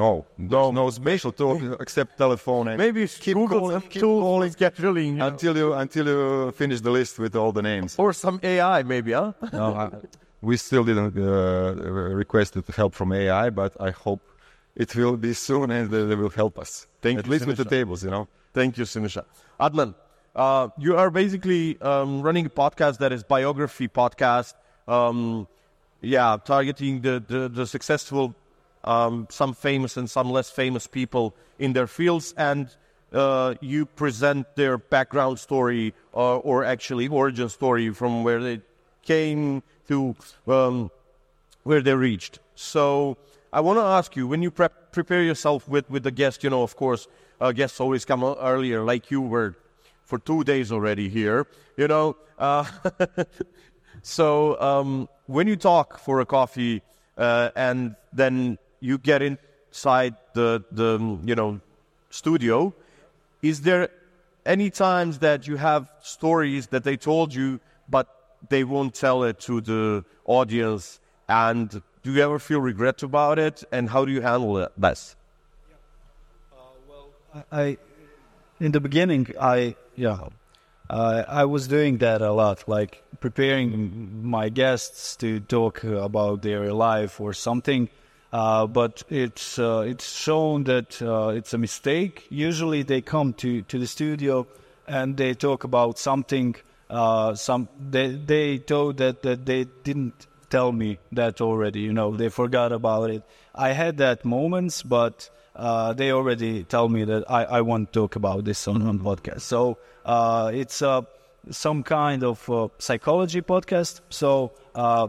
No, 0.00 0.24
no, 0.54 0.62
no 0.80 0.84
special 0.90 1.32
tool 1.40 1.56
except 1.84 2.10
telephone. 2.24 2.64
And 2.70 2.78
Maybe 2.84 3.02
keep 3.24 3.34
Google 3.40 3.60
calling, 3.60 3.80
keep 3.94 4.02
calling, 4.02 4.50
scheduling 4.58 5.12
you 5.18 5.24
until 5.30 5.52
know. 5.54 5.60
you 5.62 5.68
until 5.84 6.04
you 6.12 6.20
finish 6.62 6.80
the 6.86 6.92
list 6.98 7.14
with 7.24 7.32
all 7.40 7.52
the 7.58 7.62
names. 7.72 7.90
Or 8.02 8.10
some 8.24 8.36
AI, 8.52 8.78
maybe, 8.92 9.12
huh? 9.12 9.32
no, 9.52 9.66
I, 9.82 9.86
we 10.48 10.56
still 10.56 10.84
didn't 10.90 11.12
uh, 11.18 11.74
request 12.24 12.50
help 12.80 12.92
from 12.94 13.08
AI, 13.12 13.46
but 13.50 13.72
I 13.88 13.90
hope 14.04 14.22
it 14.82 14.94
will 14.96 15.16
be 15.16 15.32
soon 15.48 15.70
and 15.70 15.90
they 15.90 16.14
will 16.22 16.34
help 16.42 16.54
us. 16.64 16.86
Thank 17.04 17.18
At 17.18 17.26
you, 17.26 17.32
least 17.32 17.44
Siniša. 17.44 17.48
with 17.48 17.60
the 17.62 17.70
tables, 17.78 18.00
you 18.04 18.10
know. 18.10 18.24
Thank 18.58 18.72
you, 18.78 18.84
Siniša. 18.84 19.22
Adnan, 19.66 19.90
uh, 20.34 20.68
you 20.78 20.96
are 20.96 21.10
basically 21.22 21.64
um, 21.90 22.22
running 22.22 22.46
a 22.46 22.50
podcast 22.62 22.98
that 23.02 23.12
is 23.12 23.22
biography 23.24 23.88
podcast 23.88 24.54
um, 24.88 25.46
yeah, 26.00 26.36
targeting 26.44 27.00
the, 27.00 27.22
the, 27.26 27.48
the 27.48 27.66
successful, 27.66 28.34
um, 28.84 29.26
some 29.30 29.54
famous 29.54 29.96
and 29.96 30.08
some 30.08 30.30
less 30.30 30.50
famous 30.50 30.86
people 30.86 31.34
in 31.58 31.72
their 31.72 31.86
fields, 31.86 32.34
and 32.36 32.74
uh, 33.12 33.54
you 33.60 33.86
present 33.86 34.46
their 34.56 34.78
background 34.78 35.38
story 35.38 35.94
or, 36.12 36.40
or, 36.40 36.64
actually 36.64 37.08
origin 37.08 37.48
story 37.48 37.90
from 37.90 38.24
where 38.24 38.42
they 38.42 38.60
came 39.02 39.62
to 39.88 40.14
um, 40.48 40.90
where 41.62 41.80
they 41.80 41.94
reached. 41.94 42.40
So 42.56 43.16
I 43.52 43.60
want 43.60 43.78
to 43.78 43.82
ask 43.82 44.16
you, 44.16 44.26
when 44.26 44.42
you 44.42 44.50
prep, 44.50 44.92
prepare 44.92 45.22
yourself 45.22 45.68
with, 45.68 45.88
with 45.88 46.02
the 46.02 46.10
guest, 46.10 46.44
you 46.44 46.50
know, 46.50 46.62
of 46.62 46.76
course, 46.76 47.06
uh, 47.40 47.52
guests 47.52 47.80
always 47.80 48.04
come 48.04 48.24
earlier, 48.24 48.82
like 48.82 49.10
you 49.10 49.20
were 49.20 49.54
for 50.04 50.18
two 50.18 50.44
days 50.44 50.72
already 50.72 51.08
here, 51.08 51.46
you 51.76 51.88
know. 51.88 52.16
Uh, 52.38 52.64
So 54.06 54.58
um, 54.60 55.08
when 55.26 55.48
you 55.48 55.56
talk 55.56 55.98
for 55.98 56.20
a 56.20 56.26
coffee 56.26 56.80
uh, 57.18 57.50
and 57.56 57.96
then 58.12 58.56
you 58.78 58.98
get 58.98 59.20
inside 59.20 60.14
the 60.32 60.62
the 60.70 61.18
you 61.24 61.34
know 61.34 61.60
studio, 62.10 62.72
is 63.42 63.62
there 63.62 63.88
any 64.46 64.70
times 64.70 65.18
that 65.18 65.48
you 65.48 65.56
have 65.56 65.90
stories 66.02 66.68
that 66.68 66.84
they 66.84 66.96
told 66.96 67.34
you 67.34 67.58
but 67.88 68.06
they 68.48 68.62
won't 68.62 68.94
tell 68.94 69.24
it 69.24 69.40
to 69.40 69.60
the 69.60 70.04
audience? 70.24 71.00
And 71.28 71.82
do 72.04 72.12
you 72.12 72.22
ever 72.22 72.38
feel 72.38 72.60
regret 72.60 73.02
about 73.02 73.40
it? 73.40 73.64
And 73.72 73.90
how 73.90 74.04
do 74.04 74.12
you 74.12 74.20
handle 74.20 74.56
it 74.58 74.70
best? 74.78 75.16
Uh, 76.52 76.62
well 76.88 77.08
I 77.50 77.76
in 78.60 78.70
the 78.70 78.80
beginning 78.80 79.26
i 79.40 79.74
yeah 79.96 80.28
uh, 80.88 81.24
I 81.28 81.44
was 81.44 81.68
doing 81.68 81.98
that 81.98 82.22
a 82.22 82.32
lot, 82.32 82.68
like 82.68 83.02
preparing 83.20 84.24
my 84.24 84.48
guests 84.48 85.16
to 85.16 85.40
talk 85.40 85.84
about 85.84 86.42
their 86.42 86.72
life 86.72 87.20
or 87.20 87.32
something. 87.32 87.88
Uh, 88.32 88.66
but 88.66 89.02
it's 89.08 89.58
uh, 89.58 89.84
it's 89.86 90.12
shown 90.12 90.64
that 90.64 91.00
uh, 91.00 91.28
it's 91.28 91.54
a 91.54 91.58
mistake. 91.58 92.26
Usually, 92.28 92.82
they 92.82 93.00
come 93.00 93.32
to, 93.34 93.62
to 93.62 93.78
the 93.78 93.86
studio 93.86 94.46
and 94.86 95.16
they 95.16 95.34
talk 95.34 95.64
about 95.64 95.98
something. 95.98 96.54
Uh, 96.90 97.34
some 97.34 97.68
they 97.90 98.08
they 98.08 98.58
told 98.58 98.98
that, 98.98 99.22
that 99.22 99.46
they 99.46 99.64
didn't 99.84 100.26
tell 100.50 100.72
me 100.72 100.98
that 101.12 101.40
already. 101.40 101.80
You 101.80 101.92
know, 101.92 102.16
they 102.16 102.28
forgot 102.28 102.72
about 102.72 103.10
it. 103.10 103.22
I 103.54 103.70
had 103.72 103.98
that 103.98 104.24
moments, 104.24 104.82
but 104.82 105.30
uh, 105.56 105.92
they 105.94 106.12
already 106.12 106.64
tell 106.64 106.88
me 106.88 107.04
that 107.04 107.30
I, 107.30 107.44
I 107.44 107.60
want 107.62 107.92
to 107.92 108.00
talk 108.00 108.16
about 108.16 108.44
this 108.44 108.68
on, 108.68 108.82
on 108.82 108.98
podcast. 109.00 109.40
So 109.40 109.78
uh, 110.04 110.50
it's 110.54 110.82
uh, 110.82 111.02
some 111.50 111.82
kind 111.82 112.22
of 112.22 112.48
uh, 112.50 112.68
psychology 112.78 113.40
podcast. 113.40 114.00
So 114.10 114.52
uh, 114.74 115.08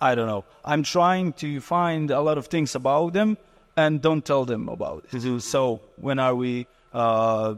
I 0.00 0.14
don't 0.14 0.26
know. 0.26 0.44
I'm 0.64 0.82
trying 0.82 1.32
to 1.34 1.60
find 1.60 2.10
a 2.10 2.20
lot 2.20 2.38
of 2.38 2.46
things 2.46 2.74
about 2.74 3.12
them 3.14 3.38
and 3.76 4.02
don't 4.02 4.24
tell 4.24 4.44
them 4.44 4.68
about 4.68 5.06
it. 5.12 5.40
So 5.40 5.80
when 5.96 6.18
are 6.18 6.34
we 6.34 6.66
uh, 6.92 7.54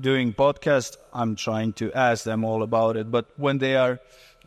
doing 0.00 0.32
podcast? 0.32 0.96
I'm 1.12 1.34
trying 1.34 1.72
to 1.74 1.92
ask 1.92 2.24
them 2.24 2.44
all 2.44 2.62
about 2.62 2.96
it. 2.96 3.10
But 3.10 3.26
when 3.36 3.58
they 3.58 3.76
are 3.76 3.98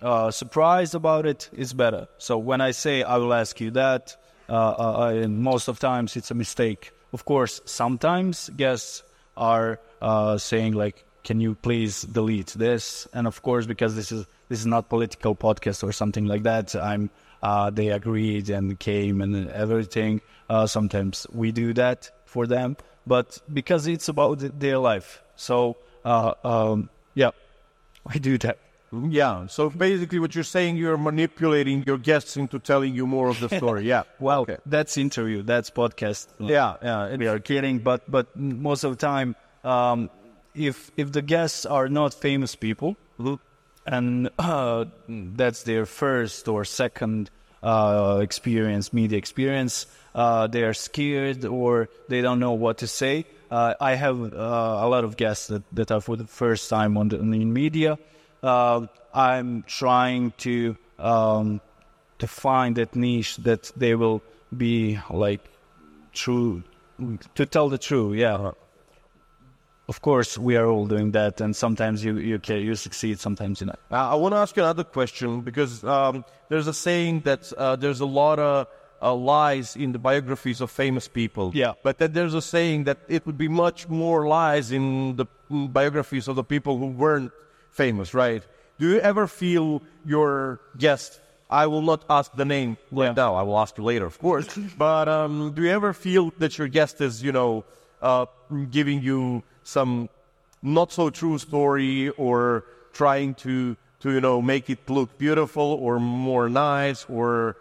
uh, 0.01 0.31
surprised 0.31 0.95
about 0.95 1.25
it, 1.25 1.49
it's 1.53 1.73
better. 1.73 2.07
So 2.17 2.37
when 2.37 2.61
I 2.61 2.71
say 2.71 3.03
I 3.03 3.17
will 3.17 3.33
ask 3.33 3.59
you 3.59 3.71
that, 3.71 4.15
and 4.51 5.39
most 5.39 5.67
of 5.67 5.79
times 5.79 6.15
it's 6.15 6.31
a 6.31 6.35
mistake. 6.35 6.91
Of 7.13 7.25
course, 7.25 7.61
sometimes 7.65 8.49
guests 8.55 9.03
are 9.37 9.79
uh, 10.01 10.37
saying 10.37 10.73
like, 10.73 11.05
"Can 11.23 11.39
you 11.39 11.55
please 11.55 12.03
delete 12.03 12.53
this?" 12.57 13.07
And 13.13 13.27
of 13.27 13.41
course, 13.41 13.65
because 13.65 13.95
this 13.95 14.11
is 14.11 14.25
this 14.49 14.59
is 14.59 14.65
not 14.65 14.89
political 14.89 15.35
podcast 15.35 15.83
or 15.83 15.91
something 15.91 16.25
like 16.25 16.43
that, 16.43 16.75
I'm 16.75 17.09
uh, 17.41 17.69
they 17.69 17.89
agreed 17.89 18.49
and 18.49 18.79
came 18.79 19.21
and 19.21 19.49
everything. 19.49 20.21
Uh, 20.49 20.67
sometimes 20.67 21.25
we 21.33 21.51
do 21.51 21.73
that 21.73 22.11
for 22.25 22.45
them, 22.45 22.77
but 23.07 23.39
because 23.53 23.87
it's 23.87 24.09
about 24.09 24.39
their 24.59 24.77
life, 24.77 25.23
so 25.35 25.77
uh, 26.03 26.33
um, 26.43 26.89
yeah, 27.13 27.31
I 28.05 28.17
do 28.17 28.37
that. 28.39 28.57
Yeah. 28.91 29.47
So 29.47 29.69
basically, 29.69 30.19
what 30.19 30.35
you're 30.35 30.43
saying, 30.43 30.75
you're 30.77 30.97
manipulating 30.97 31.83
your 31.87 31.97
guests 31.97 32.35
into 32.35 32.59
telling 32.59 32.93
you 32.93 33.07
more 33.07 33.29
of 33.29 33.39
the 33.39 33.49
story. 33.49 33.83
Yeah. 33.85 34.03
Well, 34.19 34.41
Okay. 34.41 34.57
that's 34.65 34.97
interview, 34.97 35.43
that's 35.43 35.69
podcast. 35.69 36.27
Yeah. 36.39 36.75
Yeah. 36.83 37.15
we 37.15 37.27
are 37.27 37.39
kidding, 37.39 37.79
but 37.79 38.09
but 38.11 38.35
most 38.35 38.83
of 38.83 38.91
the 38.91 38.97
time, 38.97 39.35
um, 39.63 40.09
if 40.53 40.91
if 40.97 41.11
the 41.11 41.21
guests 41.21 41.65
are 41.65 41.87
not 41.89 42.13
famous 42.13 42.55
people, 42.55 42.97
and 43.85 44.29
uh, 44.37 44.85
that's 45.07 45.63
their 45.63 45.85
first 45.85 46.47
or 46.47 46.65
second 46.65 47.29
uh, 47.63 48.19
experience, 48.21 48.91
media 48.93 49.17
experience, 49.17 49.85
uh, 50.15 50.47
they 50.47 50.63
are 50.63 50.73
scared 50.73 51.45
or 51.45 51.87
they 52.09 52.21
don't 52.21 52.39
know 52.39 52.53
what 52.53 52.79
to 52.79 52.87
say. 52.87 53.25
Uh, 53.49 53.73
I 53.79 53.95
have 53.95 54.17
uh, 54.33 54.85
a 54.85 54.87
lot 54.87 55.03
of 55.03 55.17
guests 55.17 55.47
that, 55.47 55.63
that 55.73 55.91
are 55.91 56.01
for 56.01 56.15
the 56.15 56.25
first 56.27 56.69
time 56.69 56.97
on 56.97 57.09
the 57.09 57.17
in 57.19 57.53
media. 57.53 57.97
Uh, 58.43 58.87
I'm 59.13 59.63
trying 59.63 60.31
to 60.39 60.77
um, 60.97 61.61
to 62.19 62.27
find 62.27 62.75
that 62.77 62.95
niche 62.95 63.37
that 63.37 63.71
they 63.75 63.95
will 63.95 64.21
be 64.55 64.99
like 65.09 65.43
true 66.13 66.63
to 67.35 67.45
tell 67.45 67.69
the 67.69 67.77
truth. 67.77 68.17
Yeah. 68.17 68.51
Of 69.87 70.01
course, 70.01 70.37
we 70.37 70.55
are 70.55 70.67
all 70.67 70.85
doing 70.85 71.11
that, 71.11 71.41
and 71.41 71.53
sometimes 71.53 72.05
you 72.05 72.17
you 72.17 72.39
can, 72.39 72.61
you 72.61 72.75
succeed, 72.75 73.19
sometimes 73.19 73.59
you 73.59 73.67
not. 73.67 73.79
Uh, 73.91 74.13
I 74.13 74.15
want 74.15 74.33
to 74.33 74.37
ask 74.37 74.55
you 74.55 74.63
another 74.63 74.85
question 74.85 75.41
because 75.41 75.83
um, 75.83 76.23
there's 76.49 76.67
a 76.67 76.73
saying 76.73 77.21
that 77.21 77.51
uh, 77.57 77.75
there's 77.75 77.99
a 77.99 78.05
lot 78.05 78.39
of 78.39 78.67
uh, 79.01 79.13
lies 79.13 79.75
in 79.75 79.91
the 79.91 79.99
biographies 79.99 80.61
of 80.61 80.71
famous 80.71 81.07
people. 81.07 81.51
Yeah. 81.53 81.73
But 81.83 81.97
then 81.97 82.13
there's 82.13 82.33
a 82.33 82.41
saying 82.41 82.85
that 82.85 82.99
it 83.09 83.25
would 83.25 83.37
be 83.37 83.47
much 83.47 83.89
more 83.89 84.27
lies 84.27 84.71
in 84.71 85.17
the 85.17 85.25
biographies 85.49 86.27
of 86.27 86.35
the 86.35 86.43
people 86.43 86.77
who 86.77 86.87
weren't 86.87 87.31
famous, 87.71 88.13
right? 88.13 88.43
Do 88.79 88.89
you 88.89 88.99
ever 88.99 89.27
feel 89.27 89.81
your 90.05 90.59
guest? 90.77 91.19
I 91.49 91.67
will 91.67 91.81
not 91.81 92.05
ask 92.09 92.31
the 92.33 92.45
name 92.45 92.77
right 92.91 93.15
now. 93.15 93.35
I 93.35 93.41
will 93.41 93.59
ask 93.59 93.77
you 93.77 93.83
later, 93.83 94.05
of 94.05 94.17
course. 94.19 94.47
but 94.77 95.09
um, 95.09 95.53
do 95.53 95.63
you 95.63 95.71
ever 95.71 95.93
feel 95.93 96.31
that 96.39 96.57
your 96.57 96.67
guest 96.67 97.01
is, 97.01 97.21
you 97.21 97.31
know, 97.31 97.65
uh, 98.01 98.25
giving 98.69 99.01
you 99.01 99.43
some 99.63 100.09
not 100.61 100.91
so 100.91 101.09
true 101.09 101.37
story 101.37 102.09
or 102.09 102.63
trying 102.93 103.33
to 103.35 103.75
to 103.99 104.11
you 104.11 104.21
know 104.21 104.41
make 104.41 104.69
it 104.69 104.89
look 104.89 105.17
beautiful 105.17 105.63
or 105.63 105.99
more 105.99 106.49
nice 106.49 107.05
or 107.07 107.55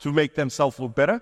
to 0.00 0.12
make 0.12 0.34
themselves 0.34 0.78
look 0.80 0.94
better 0.94 1.20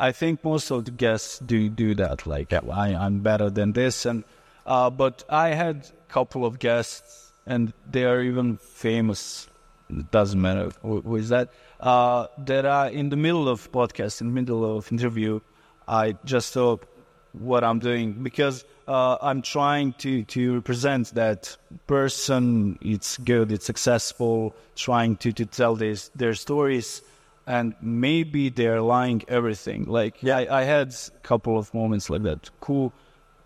I 0.00 0.12
think 0.12 0.44
most 0.44 0.70
of 0.70 0.84
the 0.84 0.92
guests 0.92 1.40
do 1.40 1.68
do 1.68 1.94
that. 1.96 2.26
Like 2.26 2.52
I, 2.52 2.94
I'm 2.94 3.18
better 3.18 3.50
than 3.50 3.72
this, 3.72 4.06
and 4.06 4.22
uh, 4.64 4.90
but 4.90 5.24
I 5.28 5.48
had 5.48 5.88
a 5.90 6.12
couple 6.12 6.46
of 6.46 6.60
guests, 6.60 7.27
and 7.48 7.72
they 7.90 8.04
are 8.04 8.20
even 8.22 8.58
famous. 8.58 9.48
It 9.90 10.10
doesn't 10.10 10.40
matter 10.40 10.70
who, 10.82 11.00
who 11.00 11.16
is 11.16 11.30
that. 11.30 11.50
Uh, 11.80 12.26
that 12.38 12.64
are 12.64 12.88
in 12.88 13.08
the 13.08 13.16
middle 13.16 13.48
of 13.48 13.72
podcast, 13.72 14.20
in 14.20 14.28
the 14.28 14.32
middle 14.32 14.76
of 14.76 14.92
interview. 14.92 15.40
I 15.86 16.16
just 16.24 16.52
thought 16.52 16.86
what 17.32 17.64
I'm 17.64 17.78
doing 17.78 18.12
because 18.22 18.64
uh, 18.86 19.16
I'm 19.22 19.42
trying 19.42 19.94
to 20.04 20.24
to 20.24 20.54
represent 20.54 21.14
that 21.14 21.56
person. 21.86 22.78
It's 22.82 23.16
good. 23.18 23.50
It's 23.50 23.66
successful. 23.66 24.54
Trying 24.76 25.16
to 25.16 25.32
to 25.32 25.46
tell 25.46 25.74
this 25.74 26.10
their 26.14 26.34
stories 26.34 27.02
and 27.48 27.74
maybe 27.80 28.50
they're 28.50 28.82
lying 28.82 29.22
everything. 29.26 29.84
Like 29.86 30.22
I, 30.22 30.46
I 30.60 30.62
had 30.64 30.92
a 30.92 31.18
couple 31.22 31.58
of 31.58 31.72
moments 31.72 32.10
like 32.10 32.22
that. 32.24 32.50
Cool. 32.60 32.92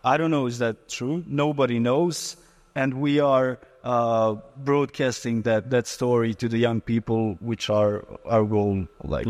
I 0.05 0.17
don't 0.17 0.33
know 0.33 0.47
is 0.47 0.59
that 0.59 0.89
true. 0.89 1.23
Nobody 1.29 1.79
knows, 1.79 2.37
and 2.75 2.95
we 2.95 3.21
are 3.21 3.61
uh, 3.85 4.37
broadcasting 4.57 5.43
that 5.43 5.71
that 5.71 5.87
story 5.87 6.35
to 6.35 6.49
the 6.49 6.59
young 6.59 6.81
people, 6.81 7.37
which 7.41 7.71
are 7.71 8.05
our 8.27 8.45
goal. 8.45 8.87
Like, 9.03 9.27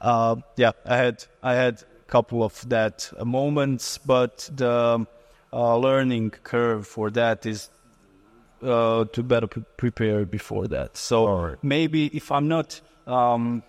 uh, 0.00 0.36
yeah, 0.56 0.72
I 0.86 0.96
had 0.96 1.24
I 1.42 1.54
had 1.54 1.82
a 1.82 2.10
couple 2.10 2.42
of 2.42 2.68
that 2.68 3.10
uh, 3.18 3.24
moments, 3.24 3.98
but 3.98 4.50
the 4.54 5.06
uh, 5.52 5.76
learning 5.76 6.30
curve 6.30 6.86
for 6.86 7.10
that 7.10 7.46
is 7.46 7.70
uh, 8.62 9.04
to 9.06 9.22
better 9.22 9.46
pre- 9.46 9.64
prepare 9.76 10.24
before 10.24 10.68
that. 10.68 10.96
So 10.96 11.26
Alright. 11.26 11.58
maybe 11.62 12.06
if 12.06 12.30
I'm 12.30 12.48
not, 12.48 12.80
um, 13.06 13.62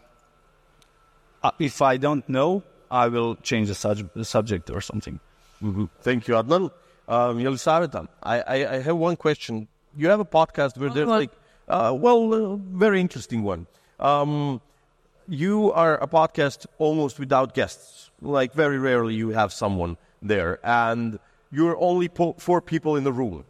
if 1.60 1.82
I 1.82 1.98
don't 1.98 2.28
know, 2.30 2.64
I 2.90 3.08
will 3.08 3.36
change 3.36 3.70
the, 3.70 3.76
sub- 3.76 4.14
the 4.14 4.26
subject 4.26 4.70
or 4.70 4.82
something. 4.82 5.20
thank 6.02 6.28
you 6.28 6.36
adnan 6.36 6.72
um, 7.08 7.40
Jelisaveta, 7.40 8.08
I, 8.24 8.40
I, 8.40 8.74
I 8.76 8.80
have 8.80 8.96
one 8.96 9.16
question 9.16 9.68
you 9.96 10.08
have 10.08 10.20
a 10.20 10.26
podcast 10.26 10.78
where 10.78 10.90
there's 10.90 11.08
like 11.08 11.32
uh, 11.68 11.94
well 11.98 12.34
uh, 12.34 12.56
very 12.56 13.00
interesting 13.02 13.44
one. 13.44 13.68
Um, 14.00 14.62
you 15.28 15.72
are 15.72 16.02
a 16.02 16.08
podcast 16.08 16.66
almost 16.78 17.20
without 17.20 17.54
guests. 17.54 18.10
Like 18.22 18.54
very 18.54 18.78
rarely 18.78 19.16
you 19.16 19.30
have 19.30 19.54
someone 19.54 19.98
there. 20.22 20.60
And 20.64 21.20
you're 21.52 21.78
only 21.80 22.10
po- 22.10 22.36
four 22.38 22.62
people 22.62 22.96
in 22.96 23.04
the 23.04 23.12
room. 23.14 23.46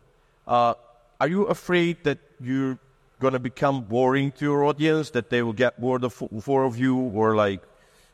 Uh, 0.48 0.74
are 1.20 1.28
you 1.28 1.46
afraid 1.46 2.04
that 2.04 2.20
you're 2.40 2.78
going 3.20 3.34
to 3.34 3.40
become 3.40 3.82
boring 3.84 4.32
to 4.34 4.46
your 4.46 4.64
audience? 4.66 5.12
That 5.12 5.30
they 5.30 5.42
will 5.42 5.54
get 5.54 5.80
bored 5.80 6.04
of 6.04 6.14
four 6.14 6.64
of 6.64 6.78
you? 6.78 6.96
Or 6.98 7.36
like 7.36 7.62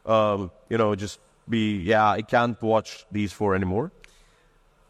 um, 0.05 0.51
you 0.69 0.77
know 0.77 0.95
just 0.95 1.19
be 1.49 1.77
yeah 1.77 2.09
i 2.09 2.21
can't 2.21 2.61
watch 2.61 3.05
these 3.11 3.31
four 3.31 3.55
anymore? 3.55 3.91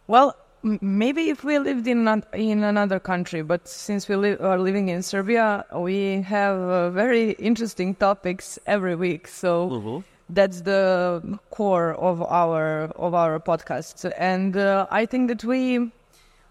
Well, 0.07 0.35
maybe 0.81 1.29
if 1.29 1.43
we 1.43 1.59
lived 1.59 1.87
in 1.87 2.07
an, 2.07 2.23
in 2.33 2.63
another 2.63 2.99
country, 2.99 3.41
but 3.41 3.67
since 3.67 4.07
we 4.09 4.15
li- 4.15 4.37
are 4.37 4.59
living 4.59 4.89
in 4.89 5.01
Serbia, 5.01 5.65
we 5.75 6.21
have 6.21 6.57
uh, 6.57 6.89
very 6.89 7.31
interesting 7.31 7.95
topics 7.95 8.59
every 8.65 8.95
week. 8.95 9.27
So 9.27 10.03
that's 10.29 10.61
the 10.61 11.39
core 11.51 11.93
of 11.93 12.21
our 12.21 12.91
of 12.95 13.13
our 13.13 13.39
podcast, 13.39 14.11
and 14.17 14.57
uh, 14.57 14.87
I 14.91 15.05
think 15.05 15.29
that 15.29 15.43
we 15.43 15.91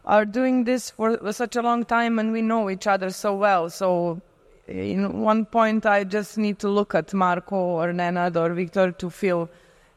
are 0.05 0.25
doing 0.25 0.65
this 0.65 0.91
for 0.91 1.33
such 1.33 1.57
a 1.57 1.63
long 1.63 1.85
time, 1.85 2.19
and 2.19 2.33
we 2.33 2.43
know 2.43 2.71
each 2.71 2.87
other 2.87 3.11
so 3.11 3.35
well. 3.35 3.71
So. 3.71 4.21
In 4.69 5.23
one 5.23 5.45
point, 5.47 5.87
I 5.87 6.03
just 6.03 6.37
need 6.37 6.59
to 6.59 6.69
look 6.69 6.93
at 6.97 7.15
Marco 7.15 7.55
or 7.55 7.93
Nenad 7.93 8.35
or 8.35 8.53
Victor 8.53 8.91
to 8.91 9.11
feel 9.11 9.49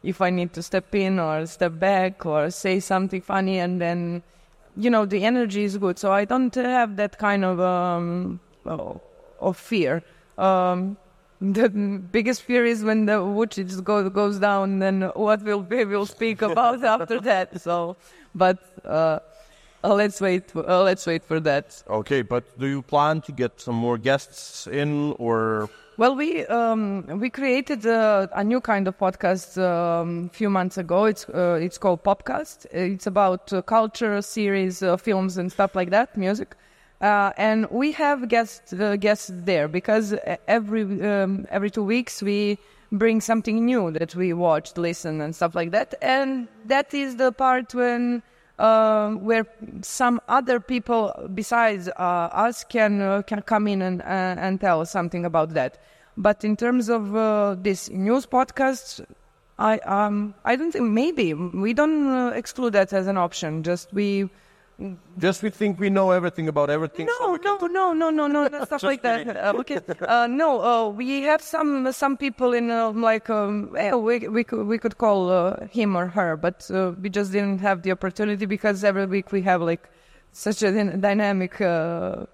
if 0.03 0.21
I 0.21 0.29
need 0.29 0.53
to 0.53 0.63
step 0.63 0.93
in 0.95 1.19
or 1.19 1.45
step 1.45 1.79
back 1.79 2.25
or 2.25 2.49
say 2.49 2.79
something 2.79 3.21
funny, 3.21 3.59
and 3.59 3.81
then, 3.81 4.23
you 4.77 4.89
know, 4.89 5.05
the 5.05 5.23
energy 5.25 5.63
is 5.63 5.77
good. 5.77 5.99
So 5.99 6.11
I 6.11 6.25
don't 6.25 6.53
have 6.55 6.95
that 6.97 7.17
kind 7.17 7.43
of 7.43 7.59
um, 7.59 8.39
oh, 8.65 9.01
of 9.39 9.57
fear. 9.57 10.03
Um, 10.37 10.97
the 11.41 11.69
biggest 11.69 12.41
fear 12.43 12.65
is 12.65 12.83
when 12.83 13.05
the 13.05 13.13
Vučić 13.13 13.81
go, 13.83 14.09
goes 14.09 14.39
down. 14.39 14.79
Then 14.79 15.03
what 15.15 15.41
will 15.43 15.61
we 15.61 15.85
will 15.85 16.05
speak 16.05 16.41
about 16.41 16.83
after 16.95 17.19
that? 17.21 17.61
So, 17.61 17.95
but 18.35 18.57
uh, 18.83 19.19
uh, 19.83 19.93
let's 19.93 20.19
wait. 20.19 20.53
Uh, 20.55 20.83
let's 20.83 21.05
wait 21.07 21.23
for 21.23 21.39
that. 21.39 21.81
Okay, 21.89 22.21
but 22.21 22.43
do 22.59 22.67
you 22.67 22.81
plan 22.81 23.21
to 23.21 23.31
get 23.31 23.61
some 23.61 23.75
more 23.75 23.97
guests 23.97 24.67
in, 24.67 25.13
or 25.17 25.69
Well, 25.99 26.15
we 26.15 26.45
um, 26.45 27.19
we 27.19 27.29
created 27.29 27.85
a, 27.85 28.29
a 28.33 28.41
new 28.41 28.61
kind 28.61 28.87
of 28.87 28.97
podcast 28.97 29.61
um, 29.61 30.29
a 30.31 30.33
few 30.33 30.49
months 30.49 30.77
ago. 30.77 31.03
It's 31.03 31.27
uh, 31.27 31.59
it's 31.61 31.77
called 31.77 32.05
POPkast. 32.05 32.67
It's 32.71 33.05
about 33.05 33.51
uh, 33.51 33.61
culture, 33.61 34.21
series, 34.21 34.81
uh, 34.81 34.95
films, 34.95 35.37
and 35.37 35.51
stuff 35.51 35.75
like 35.75 35.89
that, 35.89 36.15
music. 36.15 36.55
Uh, 37.01 37.33
and 37.35 37.69
we 37.69 37.91
have 37.91 38.29
guests 38.29 38.71
uh, 38.71 38.95
guests 38.95 39.29
there 39.43 39.67
because 39.67 40.13
uh, 40.13 40.37
every 40.47 40.83
um, 41.05 41.45
every 41.49 41.69
two 41.69 41.83
weeks 41.83 42.23
we 42.23 42.57
bring 42.93 43.19
something 43.19 43.65
new 43.65 43.91
that 43.91 44.15
we 44.15 44.31
watched, 44.31 44.77
listen, 44.77 45.19
and 45.19 45.35
stuff 45.35 45.53
like 45.53 45.71
that. 45.71 45.95
And 46.01 46.47
that 46.67 46.93
is 46.93 47.17
the 47.17 47.33
part 47.33 47.75
when 47.75 48.23
um, 48.59 49.23
where 49.23 49.45
some 49.81 50.19
other 50.27 50.59
people 50.59 51.13
besides 51.33 51.87
uh, 51.87 52.29
us 52.31 52.63
can 52.63 53.01
uh, 53.01 53.21
can 53.23 53.41
come 53.41 53.67
in 53.67 53.81
and 53.81 54.01
uh, 54.01 54.05
and 54.37 54.59
tell 54.61 54.85
something 54.85 55.25
about 55.25 55.53
that. 55.53 55.77
But 56.17 56.43
in 56.43 56.57
terms 56.57 56.89
of 56.89 57.15
uh, 57.15 57.55
this 57.57 57.89
news 57.89 58.25
podcast, 58.25 59.05
I 59.57 59.79
um 59.79 60.35
I 60.43 60.55
don't 60.55 60.71
think 60.71 60.85
maybe 60.85 61.33
we 61.33 61.73
don't 61.73 62.07
uh, 62.07 62.31
exclude 62.35 62.73
that 62.73 62.93
as 62.93 63.07
an 63.07 63.17
option. 63.17 63.63
Just 63.63 63.93
we 63.93 64.29
Just 65.17 65.43
we 65.43 65.49
think 65.49 65.79
we 65.79 65.89
know 65.89 66.11
everything 66.11 66.47
about 66.47 66.69
everything. 66.69 67.07
so 67.17 67.25
no 67.25 67.31
we 67.33 67.39
can- 67.39 67.73
no 67.73 67.93
no 67.93 68.09
no 68.09 68.27
no 68.27 68.47
no 68.47 68.63
stuff 68.65 68.83
like 68.83 69.01
that. 69.01 69.27
Uh, 69.27 69.53
okay, 69.59 69.79
uh, 70.07 70.27
no, 70.27 70.61
uh, 70.61 70.87
we 70.89 71.23
have 71.23 71.41
some 71.41 71.91
some 71.91 72.15
people 72.15 72.53
in 72.53 72.71
uh, 72.71 72.91
like 72.91 73.29
um, 73.29 73.71
we 74.03 74.27
we 74.27 74.43
could 74.43 74.65
we 74.67 74.77
could 74.77 74.97
call 74.97 75.29
uh, 75.29 75.67
him 75.67 75.97
or 75.97 76.07
her, 76.07 76.37
but 76.37 76.69
uh, 76.71 76.93
we 77.01 77.09
just 77.09 77.31
didn't 77.33 77.59
have 77.59 77.81
the 77.81 77.91
opportunity 77.91 78.45
because 78.45 78.83
every 78.83 79.05
week 79.05 79.31
we 79.33 79.41
have 79.41 79.61
like 79.61 79.89
such 80.31 80.63
a 80.63 80.71
dynamic 80.97 81.59
uh, 81.59 82.25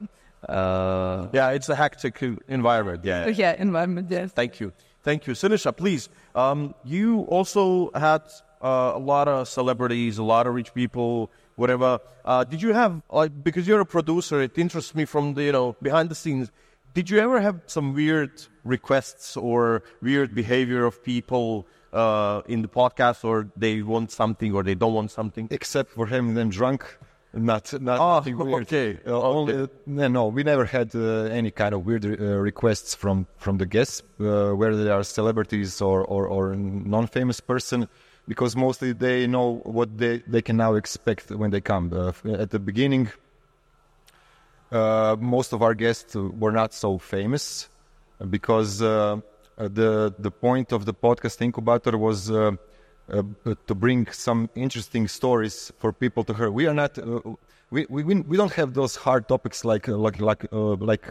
uh, 0.48 1.28
Yeah, 1.34 1.50
it's 1.52 1.70
a 1.70 1.76
hectic 1.76 2.22
environment. 2.48 3.04
Yeah. 3.04 3.28
yeah 3.28 3.56
environment. 3.58 4.08
Yes. 4.12 4.32
Thank 4.32 4.60
you. 4.60 4.72
Thank 5.04 5.28
you. 5.28 5.34
Siniša, 5.34 5.76
please. 5.76 6.10
Um, 6.36 6.74
you 6.84 7.22
also 7.22 7.92
had 7.94 8.22
uh, 8.62 8.94
a 8.96 9.00
lot 9.00 9.28
of 9.28 9.48
celebrities, 9.48 10.18
a 10.18 10.24
lot 10.24 10.48
of 10.48 10.54
rich 10.54 10.74
people, 10.74 11.30
whatever. 11.56 12.00
Uh, 12.24 12.44
did 12.44 12.62
you 12.62 12.74
have, 12.74 13.02
like, 13.12 13.44
because 13.44 13.68
you're 13.68 13.82
a 13.82 13.86
producer, 13.86 14.41
it 14.41 14.58
interests 14.58 14.94
me 14.96 15.06
from 15.06 15.34
the, 15.36 15.44
you 15.44 15.52
know, 15.52 15.76
behind 15.82 16.10
the 16.10 16.15
scenes. 16.15 16.52
Did 16.94 17.10
you 17.10 17.20
ever 17.20 17.39
have 17.41 17.62
some 17.68 17.94
weird 17.94 18.32
requests 18.63 19.36
or 19.38 19.84
weird 20.02 20.34
behavior 20.34 20.86
of 20.86 21.04
people 21.04 21.68
uh, 21.94 22.41
in 22.48 22.62
the 22.62 22.68
podcast, 22.68 23.24
or 23.26 23.48
they 23.58 23.82
want 23.82 24.12
something 24.12 24.54
or 24.54 24.63
they 24.63 24.76
don't 24.76 24.94
want 24.94 25.12
something? 25.12 25.48
except 25.52 25.91
for 25.91 26.06
having 26.08 26.34
them 26.34 26.50
drunk. 26.50 26.98
Not, 27.34 27.74
not 27.82 28.00
Oh, 28.00 28.22
weird. 28.46 28.63
okay. 28.63 28.98
Uh, 29.06 29.22
only, 29.22 29.68
no, 29.86 30.08
no, 30.08 30.28
we 30.28 30.44
never 30.44 30.63
had 30.63 30.96
uh, 30.96 31.24
any 31.39 31.52
kind 31.52 31.74
of 31.76 31.86
weird 31.86 32.06
uh, 32.06 32.13
requests 32.50 32.96
from 32.96 33.28
from 33.38 33.58
the 33.58 33.65
guests, 33.65 34.02
uh, 34.22 34.52
whether 34.54 34.82
they 34.82 34.89
are 34.89 35.04
celebrities 35.04 35.82
or 35.82 36.06
or, 36.06 36.28
or 36.28 36.56
non-famous 36.56 37.41
person, 37.41 37.89
because 38.28 38.56
mostly 38.56 38.92
they 38.94 39.28
know 39.28 39.62
what 39.64 39.98
they 39.98 40.20
they 40.28 40.42
can 40.42 40.58
now 40.58 40.76
expect 40.76 41.32
when 41.32 41.52
they 41.52 41.62
come. 41.62 41.92
Uh, 41.94 42.12
at 42.44 42.50
the 42.50 42.60
beginning, 42.60 43.10
uh, 44.72 45.16
most 45.20 45.54
of 45.54 45.62
our 45.62 45.74
guests 45.74 46.16
were 46.16 46.52
not 46.52 46.74
so 46.74 46.98
famous 46.98 47.70
because 48.30 48.82
uh, 48.82 49.18
uh, 49.58 49.68
the 49.68 50.14
the 50.20 50.32
point 50.32 50.72
of 50.72 50.86
the 50.86 50.94
podcast 50.94 51.42
incubator 51.42 51.98
was 51.98 52.32
uh, 52.32 52.52
uh, 53.10 53.24
to 53.68 53.76
bring 53.76 54.08
some 54.12 54.50
interesting 54.56 55.08
stories 55.08 55.72
for 55.80 55.92
people 55.94 56.24
to 56.24 56.34
hear. 56.34 56.50
We 56.52 56.68
are 56.68 56.74
not 56.74 56.98
we, 57.72 57.86
we 57.90 58.04
we 58.04 58.38
don't 58.38 58.54
have 58.54 58.74
those 58.74 58.96
hard 58.96 59.28
topics 59.28 59.64
like 59.66 59.88
like 59.88 60.20
like 60.20 60.46
like 60.52 61.06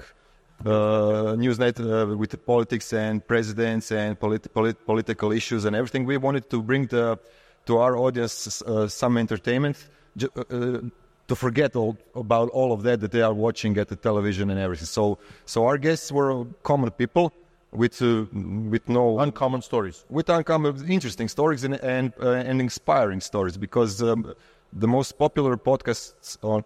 uh, 0.64 1.36
Njuz.net 1.36 1.80
uh, 1.80 2.16
with 2.16 2.30
the 2.30 2.38
politics 2.38 2.92
and 2.92 3.26
presidents 3.26 3.90
and 3.92 4.18
polit- 4.18 4.52
polit- 4.52 4.84
political 4.86 5.32
issues 5.32 5.64
and 5.64 5.74
everything. 5.76 6.04
We 6.06 6.16
wanted 6.16 6.48
to 6.50 6.62
bring 6.62 6.86
the 6.86 7.18
to 7.66 7.78
our 7.78 7.96
audience 7.96 8.62
uh, 8.62 8.88
some 8.88 9.18
entertainment. 9.18 9.76
uh, 10.22 10.26
uh, 10.50 10.80
to 11.26 11.34
forget 11.34 11.74
all 11.74 11.96
about 12.14 12.50
all 12.50 12.70
of 12.72 12.82
that 12.82 13.00
that 13.00 13.10
they 13.10 13.22
are 13.22 13.32
watching 13.32 13.78
at 13.78 13.88
the 13.88 13.96
television 13.96 14.50
and 14.50 14.58
everything. 14.60 14.86
So, 14.86 15.18
so 15.46 15.64
our 15.64 15.78
guests 15.78 16.12
were 16.12 16.44
common 16.62 16.90
people 16.90 17.32
with 17.72 18.00
uh, 18.02 18.26
with 18.70 18.88
no 18.88 19.18
Uncommon 19.20 19.62
stories. 19.62 20.04
with 20.10 20.28
uncommon 20.28 20.72
interesting 20.88 21.28
stories 21.28 21.64
and 21.64 21.74
and, 21.82 22.12
uh, 22.22 22.48
and 22.50 22.60
inspiring 22.60 23.20
stories 23.20 23.56
because 23.56 24.02
um, 24.02 24.34
the 24.72 24.86
most 24.86 25.18
popular 25.18 25.56
podcasts 25.56 26.36
on 26.42 26.62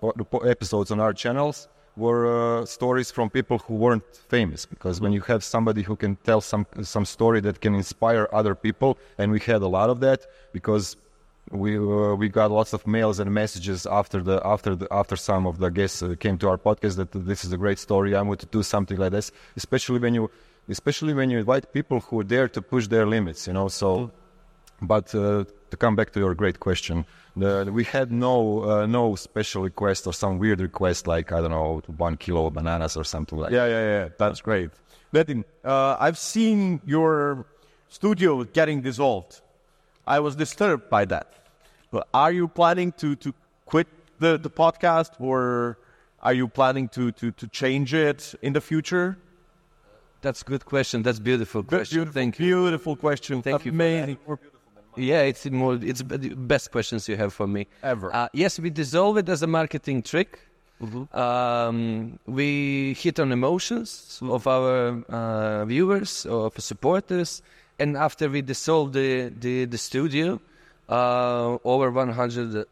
episodes 0.54 0.90
on 0.90 0.98
our 1.00 1.12
channels 1.12 1.68
were 2.04 2.22
uh, 2.26 2.64
stories 2.64 3.10
from 3.10 3.28
people 3.38 3.58
who 3.58 3.74
weren't 3.74 4.06
famous 4.36 4.64
because 4.64 5.00
when 5.00 5.12
you 5.12 5.22
have 5.22 5.42
somebody 5.42 5.82
who 5.82 5.96
can 5.96 6.12
tell 6.28 6.40
some 6.40 6.64
some 6.82 7.04
story 7.16 7.40
that 7.46 7.56
can 7.64 7.74
inspire 7.74 8.24
other 8.32 8.54
people 8.66 8.90
and 9.18 9.26
we 9.36 9.40
had 9.40 9.60
a 9.62 9.70
lot 9.78 9.88
of 9.90 9.98
that 10.06 10.20
because 10.52 10.96
we 11.50 11.78
uh, 11.78 12.14
we 12.14 12.28
got 12.28 12.50
lots 12.50 12.72
of 12.72 12.86
mails 12.86 13.18
and 13.20 13.28
messages 13.32 13.86
after 13.86 14.22
the 14.22 14.40
after 14.44 14.74
the 14.80 14.86
after 14.90 15.16
some 15.16 15.46
of 15.46 15.58
the 15.58 15.70
guests 15.70 16.02
uh, 16.02 16.14
came 16.18 16.36
to 16.38 16.48
our 16.48 16.58
podcast 16.58 16.96
that 16.96 17.10
this 17.12 17.44
is 17.44 17.52
a 17.52 17.56
great 17.56 17.78
story. 17.78 18.14
I 18.14 18.22
want 18.22 18.40
to 18.40 18.46
do 18.46 18.62
something 18.62 18.98
like 18.98 19.12
this, 19.12 19.30
especially 19.56 19.98
when 19.98 20.14
you 20.14 20.30
especially 20.68 21.14
when 21.14 21.30
you 21.30 21.38
invite 21.38 21.72
people 21.72 22.00
who 22.00 22.22
dare 22.22 22.48
to 22.48 22.60
push 22.60 22.86
their 22.86 23.06
limits. 23.06 23.46
You 23.46 23.54
know, 23.54 23.68
so. 23.68 24.10
But 24.80 25.12
uh, 25.14 25.44
to 25.70 25.76
come 25.76 25.96
back 25.96 26.12
to 26.12 26.20
your 26.20 26.34
great 26.34 26.60
question, 26.60 27.04
the, 27.36 27.70
we 27.72 27.84
had 27.84 28.10
no 28.10 28.64
uh, 28.64 28.86
no 28.86 29.14
special 29.14 29.62
request 29.62 30.06
or 30.06 30.12
some 30.12 30.38
weird 30.38 30.60
request 30.60 31.06
like 31.06 31.32
I 31.32 31.40
don't 31.40 31.50
know 31.50 31.82
one 31.96 32.16
kilo 32.16 32.46
of 32.46 32.54
bananas 32.54 32.96
or 32.96 33.04
something 33.04 33.38
like. 33.38 33.52
Yeah, 33.52 33.66
yeah, 33.66 33.84
yeah. 33.84 34.08
That's 34.18 34.40
great. 34.40 34.70
Metin, 35.12 35.44
uh, 35.64 35.96
I've 35.98 36.18
seen 36.18 36.80
your 36.84 37.46
studio 37.88 38.44
getting 38.44 38.82
dissolved. 38.82 39.40
I 40.06 40.20
was 40.20 40.36
disturbed 40.36 40.90
by 40.90 41.04
that. 41.06 41.32
But 41.90 42.08
are 42.12 42.32
you 42.32 42.48
planning 42.48 42.92
to, 42.92 43.16
to 43.16 43.34
quit 43.64 43.86
the, 44.18 44.38
the 44.38 44.50
podcast 44.50 45.12
or 45.18 45.78
are 46.22 46.34
you 46.34 46.48
planning 46.48 46.88
to, 46.90 47.12
to, 47.12 47.30
to 47.32 47.46
change 47.48 47.94
it 47.94 48.34
in 48.42 48.52
the 48.52 48.60
future? 48.60 49.16
That's 50.20 50.42
a 50.42 50.44
good 50.44 50.64
question. 50.64 51.02
That's 51.02 51.20
beautiful 51.20 51.62
question. 51.62 51.98
Beautiful, 51.98 52.20
Thank 52.20 52.38
you. 52.38 52.46
beautiful 52.46 52.96
question. 52.96 53.40
Thank 53.40 53.64
you. 53.64 53.72
Amazing. 53.72 54.18
Yeah, 54.98 55.22
it's 55.22 55.46
more. 55.46 55.78
It's 55.80 56.02
the 56.02 56.34
best 56.34 56.72
questions 56.72 57.08
you 57.08 57.16
have 57.16 57.32
for 57.32 57.46
me 57.46 57.66
Ever. 57.82 58.14
Uh, 58.14 58.28
yes, 58.32 58.58
we 58.58 58.70
dissolve 58.70 59.16
it 59.16 59.28
as 59.28 59.42
a 59.42 59.46
marketing 59.46 60.02
trick. 60.02 60.40
Um, 61.12 62.18
we 62.26 62.94
hit 62.94 63.18
on 63.18 63.32
emotions 63.32 64.20
of 64.22 64.46
our 64.46 65.02
uh, 65.08 65.64
viewers, 65.64 66.26
of 66.26 66.52
supporters, 66.58 67.42
and 67.78 67.96
after 67.96 68.28
we 68.28 68.42
dissolve 68.42 68.92
the 68.92 69.32
the, 69.40 69.64
the 69.64 69.78
studio, 69.78 70.40
uh, 70.88 71.58
over 71.64 71.90
one 71.90 72.12
hundred 72.12 72.66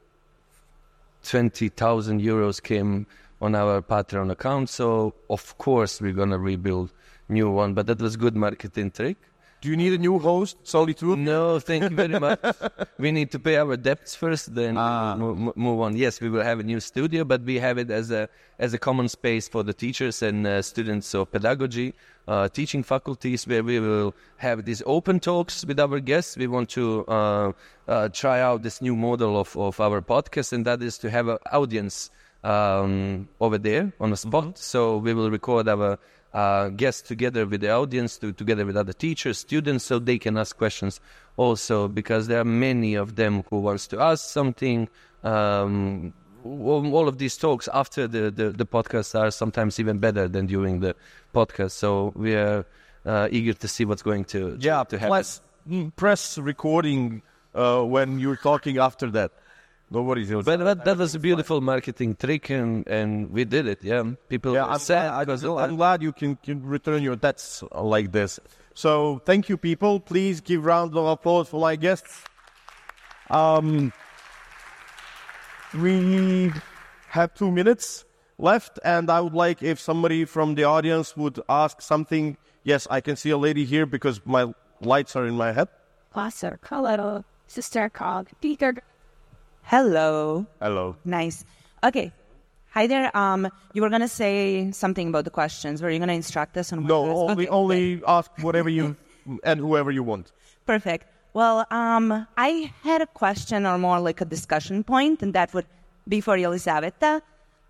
twenty 1.25 1.69
thousand 1.69 2.21
euros 2.21 2.63
came 2.63 3.07
on 3.41 3.55
our 3.55 3.83
Patreon 3.83 4.31
account. 4.31 4.69
So 4.71 5.15
of 5.29 5.59
course 5.59 6.01
we're 6.01 6.13
gonna 6.13 6.39
rebuild 6.39 6.93
new 7.29 7.51
one, 7.51 7.75
but 7.75 7.87
that 7.89 8.01
was 8.01 8.17
good 8.17 8.37
marketing 8.37 8.93
trick. 8.93 9.17
Do 9.67 9.73
you 9.73 9.77
need 9.77 9.95
a 9.95 9.99
new 9.99 10.21
host, 10.21 10.59
Solitude? 10.63 11.19
No, 11.19 11.59
thank 11.59 11.91
you 11.91 11.97
very 11.97 12.21
much. 12.21 12.39
we 13.01 13.11
need 13.11 13.33
to 13.33 13.41
pay 13.41 13.57
our 13.57 13.77
debts 13.77 14.15
first, 14.15 14.55
then 14.55 14.77
Ah. 14.79 15.17
mo- 15.19 15.35
mo- 15.35 15.53
move 15.57 15.81
on. 15.81 15.97
Yes, 15.97 16.21
we 16.21 16.29
will 16.29 16.45
have 16.45 16.61
a 16.61 16.63
new 16.63 16.79
studio, 16.79 17.25
but 17.25 17.43
we 17.43 17.57
have 17.59 17.77
it 17.77 17.91
as 17.91 18.13
a 18.13 18.29
as 18.61 18.75
a 18.75 18.79
common 18.79 19.09
space 19.09 19.49
for 19.49 19.65
the 19.65 19.73
teachers 19.75 20.23
and 20.23 20.47
uh, 20.47 20.63
students 20.63 21.13
of 21.17 21.33
pedagogy, 21.33 21.95
uh, 22.29 22.47
teaching 22.49 22.85
faculties, 22.85 23.45
where 23.49 23.65
we 23.65 23.81
will 23.81 24.15
have 24.37 24.65
these 24.65 24.85
open 24.87 25.19
talks 25.19 25.65
with 25.67 25.81
our 25.81 25.99
guests. 25.99 26.37
We 26.37 26.47
want 26.47 26.69
to 26.79 27.05
uh, 27.09 27.53
uh, 27.89 28.09
try 28.11 28.41
out 28.41 28.63
this 28.63 28.81
new 28.81 28.95
model 28.95 29.37
of, 29.37 29.57
of 29.57 29.81
our 29.81 30.01
podcast, 30.01 30.53
and 30.53 30.65
that 30.65 30.81
is 30.81 30.97
to 30.99 31.11
have 31.11 31.27
an 31.27 31.39
audience 31.51 32.11
um, 32.45 33.29
over 33.41 33.59
there 33.59 33.93
on 33.99 34.13
a 34.13 34.17
spot. 34.17 34.59
So 34.59 34.99
we 34.99 35.13
will 35.13 35.33
record 35.33 35.67
our 35.67 35.99
uh, 36.35 36.69
guests 36.71 37.03
together 37.07 37.47
with 37.47 37.61
the 37.61 37.71
audience, 37.71 38.19
to, 38.19 38.33
together 38.33 38.67
with 38.67 38.77
other 38.77 38.93
teachers, 38.93 39.39
students, 39.39 39.85
so 39.85 39.99
they 39.99 40.19
can 40.19 40.37
ask 40.37 40.57
questions 40.57 41.01
also, 41.37 41.89
because 41.89 42.27
there 42.29 42.41
are 42.41 42.45
many 42.45 42.95
of 42.95 43.17
them 43.17 43.43
who 43.51 43.61
wants 43.61 43.87
to 43.89 44.01
ask 44.01 44.29
something. 44.29 44.89
Um, 45.25 46.13
all 46.45 47.09
of 47.09 47.19
these 47.19 47.37
talks 47.37 47.69
after 47.75 48.07
the, 48.07 48.31
the, 48.31 48.51
the 48.51 48.65
podcast 48.67 49.19
are 49.19 49.31
sometimes 49.33 49.81
even 49.81 49.99
better 49.99 50.29
than 50.29 50.47
during 50.47 50.81
the 50.81 50.95
podcast. 51.35 51.73
So 51.73 52.13
we 52.15 52.35
are 52.37 52.65
uh, 53.05 53.29
eager 53.33 53.53
to 53.55 53.67
see 53.69 53.85
what's 53.85 54.03
going 54.03 54.25
to, 54.27 54.57
Yeah, 54.61 54.85
to 54.85 54.99
happen. 54.99 55.11
mm, 55.69 55.97
press 55.97 56.39
recording 56.39 57.23
uh, 57.55 57.83
when 57.83 58.19
you're 58.21 58.37
talking 58.37 58.79
after 58.79 59.11
that. 59.11 59.33
Nobody's 59.89 60.31
But 60.31 60.59
that, 60.59 60.85
that 60.85 60.97
was 60.97 61.15
a 61.15 61.19
beautiful 61.21 61.61
marketing 61.61 62.17
trick, 62.17 62.51
and, 62.51 62.87
and 62.89 63.31
we 63.31 63.45
did 63.45 63.69
it. 63.69 63.85
Yeah, 63.85 64.03
people 64.29 64.53
Yeah, 64.53 64.65
were 64.65 64.73
I'm 64.73 64.79
sad 64.81 65.11
glad, 65.11 65.27
because 65.27 65.45
I'm 65.45 65.77
glad 65.77 66.03
you 66.03 66.13
can, 66.13 66.37
can 66.37 66.67
return 66.67 67.03
your 67.05 67.15
debts 67.15 67.63
like 67.73 68.11
this. 68.11 68.41
So 68.75 69.23
thank 69.25 69.49
you, 69.49 69.57
people. 69.57 70.01
Please 70.01 70.41
give 70.41 70.65
round 70.65 70.97
of 70.97 71.07
applause 71.07 71.49
for 71.49 71.61
my 71.61 71.77
guests. 71.77 72.25
Um, 73.31 73.93
we 75.73 76.53
have 77.09 77.33
two 77.35 77.53
minutes 77.53 78.05
left, 78.39 78.81
and 78.85 79.09
I 79.09 79.21
would 79.21 79.35
like 79.35 79.63
if 79.63 79.79
somebody 79.79 80.25
from 80.25 80.57
the 80.57 80.65
audience 80.65 81.17
would 81.17 81.41
ask 81.49 81.81
something. 81.81 82.37
Yes, 82.65 82.89
I 82.91 83.01
can 83.01 83.15
see 83.15 83.31
a 83.31 83.39
lady 83.39 83.65
here 83.65 83.87
because 83.87 84.21
my 84.25 84.53
lights 84.81 85.15
are 85.15 85.27
in 85.27 85.37
my 85.37 85.53
head. 85.53 85.69
Placer, 86.13 86.59
hello, 86.65 87.25
sister 87.47 87.89
called 87.89 88.29
Peter. 88.41 88.83
Hello. 89.67 90.47
Hello. 90.61 90.95
Nice. 91.05 91.45
Okay. 91.83 92.13
Hi 92.71 92.87
there. 92.87 93.11
Um, 93.17 93.49
you 93.73 93.83
were 93.83 93.91
gonna 93.91 94.07
say 94.07 94.71
something 94.71 95.09
about 95.09 95.25
the 95.25 95.31
questions. 95.31 95.83
Were 95.83 95.91
you 95.91 95.99
gonna 95.99 96.13
instruct 96.13 96.57
us 96.57 96.73
on? 96.73 96.83
what 96.85 96.89
No, 96.89 97.29
only 97.29 97.33
Okay, 97.33 97.49
only 97.49 98.03
ask 98.07 98.31
whatever 98.43 98.69
you 98.69 98.95
and 99.43 99.59
whoever 99.59 99.91
you 99.91 100.05
want. 100.05 100.31
Perfect. 100.67 101.07
Well, 101.35 101.67
um, 101.73 102.29
I 102.37 102.73
had 102.85 103.03
a 103.03 103.09
question 103.09 103.67
or 103.67 103.77
more 103.77 103.99
like 103.99 104.21
a 104.21 104.25
discussion 104.25 104.85
point, 104.85 105.21
and 105.23 105.35
that 105.35 105.53
would 105.53 105.67
be 106.07 106.21
for 106.21 106.37
Jelisaveta. 106.39 107.21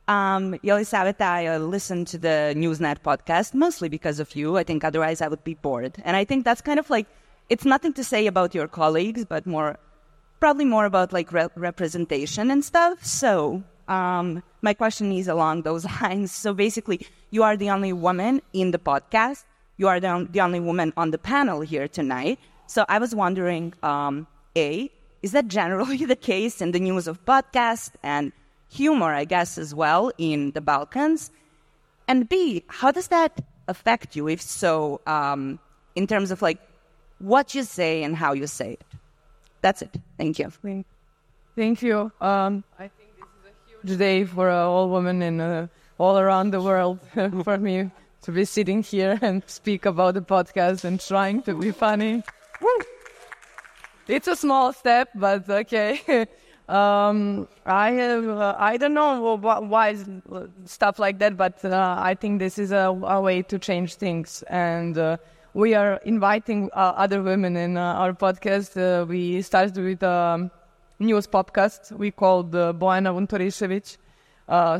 Um, 0.06 0.54
Jelisaveta, 0.62 1.22
I 1.22 1.46
uh, 1.46 1.58
listen 1.60 2.04
to 2.06 2.18
the 2.18 2.52
Njuz.net 2.54 3.02
podcast 3.02 3.54
mostly 3.54 3.88
because 3.88 4.20
of 4.20 4.36
you. 4.36 4.58
I 4.58 4.64
think 4.64 4.84
otherwise 4.84 5.22
I 5.22 5.28
would 5.28 5.42
be 5.44 5.54
bored. 5.54 5.96
And 6.04 6.14
I 6.14 6.24
think 6.24 6.44
that's 6.44 6.60
kind 6.60 6.78
of 6.78 6.90
like, 6.90 7.06
it's 7.48 7.64
nothing 7.64 7.94
to 7.94 8.04
say 8.04 8.26
about 8.26 8.54
your 8.54 8.68
colleagues, 8.68 9.24
but 9.24 9.46
more, 9.46 9.78
probably 10.40 10.64
more 10.64 10.84
about 10.84 11.12
like 11.12 11.32
re- 11.32 11.48
representation 11.56 12.50
and 12.50 12.64
stuff. 12.64 13.04
So, 13.04 13.62
um, 13.88 14.42
my 14.62 14.74
question 14.74 15.12
is 15.12 15.28
along 15.28 15.62
those 15.62 15.84
lines. 16.00 16.32
So 16.32 16.52
basically, 16.52 17.06
you 17.30 17.42
are 17.42 17.56
the 17.56 17.70
only 17.70 17.92
woman 17.92 18.42
in 18.52 18.70
the 18.70 18.78
podcast. 18.78 19.44
You 19.76 19.88
are 19.88 20.00
the, 20.00 20.26
the 20.30 20.40
only 20.40 20.60
woman 20.60 20.92
on 20.96 21.10
the 21.10 21.18
panel 21.18 21.60
here 21.60 21.86
tonight. 21.88 22.38
So 22.66 22.84
I 22.88 22.98
was 22.98 23.14
wondering, 23.14 23.74
um, 23.82 24.26
A, 24.56 24.90
is 25.22 25.32
that 25.32 25.48
generally 25.48 26.04
the 26.14 26.16
case 26.16 26.60
in 26.60 26.72
the 26.72 26.80
news 26.80 27.06
of 27.06 27.24
podcast 27.24 27.92
and 28.02 28.32
humor, 28.68 29.12
I 29.12 29.24
guess, 29.24 29.58
as 29.58 29.74
well 29.74 30.10
in 30.18 30.52
the 30.52 30.60
Balkans? 30.60 31.30
And 32.08 32.28
B, 32.28 32.64
how 32.68 32.90
does 32.90 33.08
that 33.08 33.40
affect 33.68 34.16
you, 34.16 34.28
if 34.28 34.40
so, 34.40 35.00
um, 35.06 35.58
in 35.94 36.06
terms 36.06 36.30
of 36.30 36.42
like 36.42 36.58
what 37.18 37.54
you 37.54 37.62
say 37.62 38.02
and 38.02 38.16
how 38.16 38.32
you 38.32 38.46
say 38.46 38.72
it? 38.72 38.84
That's 39.66 39.82
it. 39.82 39.96
Thank 40.16 40.38
you. 40.38 40.52
Thank 41.56 41.82
you. 41.82 42.12
Um, 42.20 42.62
I 42.78 42.86
think 42.86 43.10
this 43.18 43.26
is 43.26 43.50
a 43.50 43.88
huge 43.88 43.98
day 43.98 44.22
for 44.22 44.48
uh, 44.48 44.62
all 44.62 44.88
women 44.90 45.22
in 45.22 45.40
uh, 45.40 45.66
all 45.98 46.20
around 46.20 46.52
the 46.52 46.60
world 46.62 47.00
for 47.42 47.58
me 47.58 47.90
to 48.22 48.30
be 48.30 48.44
sitting 48.44 48.84
here 48.84 49.18
and 49.20 49.42
speak 49.48 49.84
about 49.84 50.14
the 50.14 50.20
podcast 50.20 50.84
and 50.84 51.00
trying 51.00 51.42
to 51.42 51.54
be 51.54 51.72
funny. 51.72 52.22
It's 54.06 54.28
a 54.28 54.36
small 54.36 54.72
step, 54.72 55.08
but 55.16 55.50
okay. 55.50 55.98
um, 56.68 57.48
I 57.64 57.90
have, 57.90 58.28
uh, 58.28 58.54
I 58.56 58.76
don't 58.76 58.94
know 58.94 59.36
wh- 59.36 59.68
why 59.68 59.96
stuff 60.66 61.00
like 61.00 61.18
that, 61.18 61.36
but 61.36 61.64
uh, 61.64 61.96
I 61.98 62.14
think 62.14 62.38
this 62.38 62.56
is 62.60 62.70
a, 62.70 62.96
a, 63.02 63.20
way 63.20 63.42
to 63.42 63.58
change 63.58 63.96
things, 63.96 64.44
and 64.46 64.96
uh, 64.96 65.16
we 65.56 65.74
are 65.74 65.96
inviting 66.04 66.68
uh, 66.74 66.92
other 66.96 67.22
women 67.22 67.56
in 67.56 67.78
uh, 67.78 67.94
our 67.94 68.12
podcast. 68.12 68.76
Uh, 68.76 69.06
we 69.06 69.40
started 69.40 69.76
with 69.82 70.02
a 70.02 70.50
news 70.98 71.26
podcast 71.26 71.92
we 71.92 72.10
called 72.10 72.54
uh, 72.54 72.74
Bojana 72.74 73.10
Vunturišević. 73.16 73.96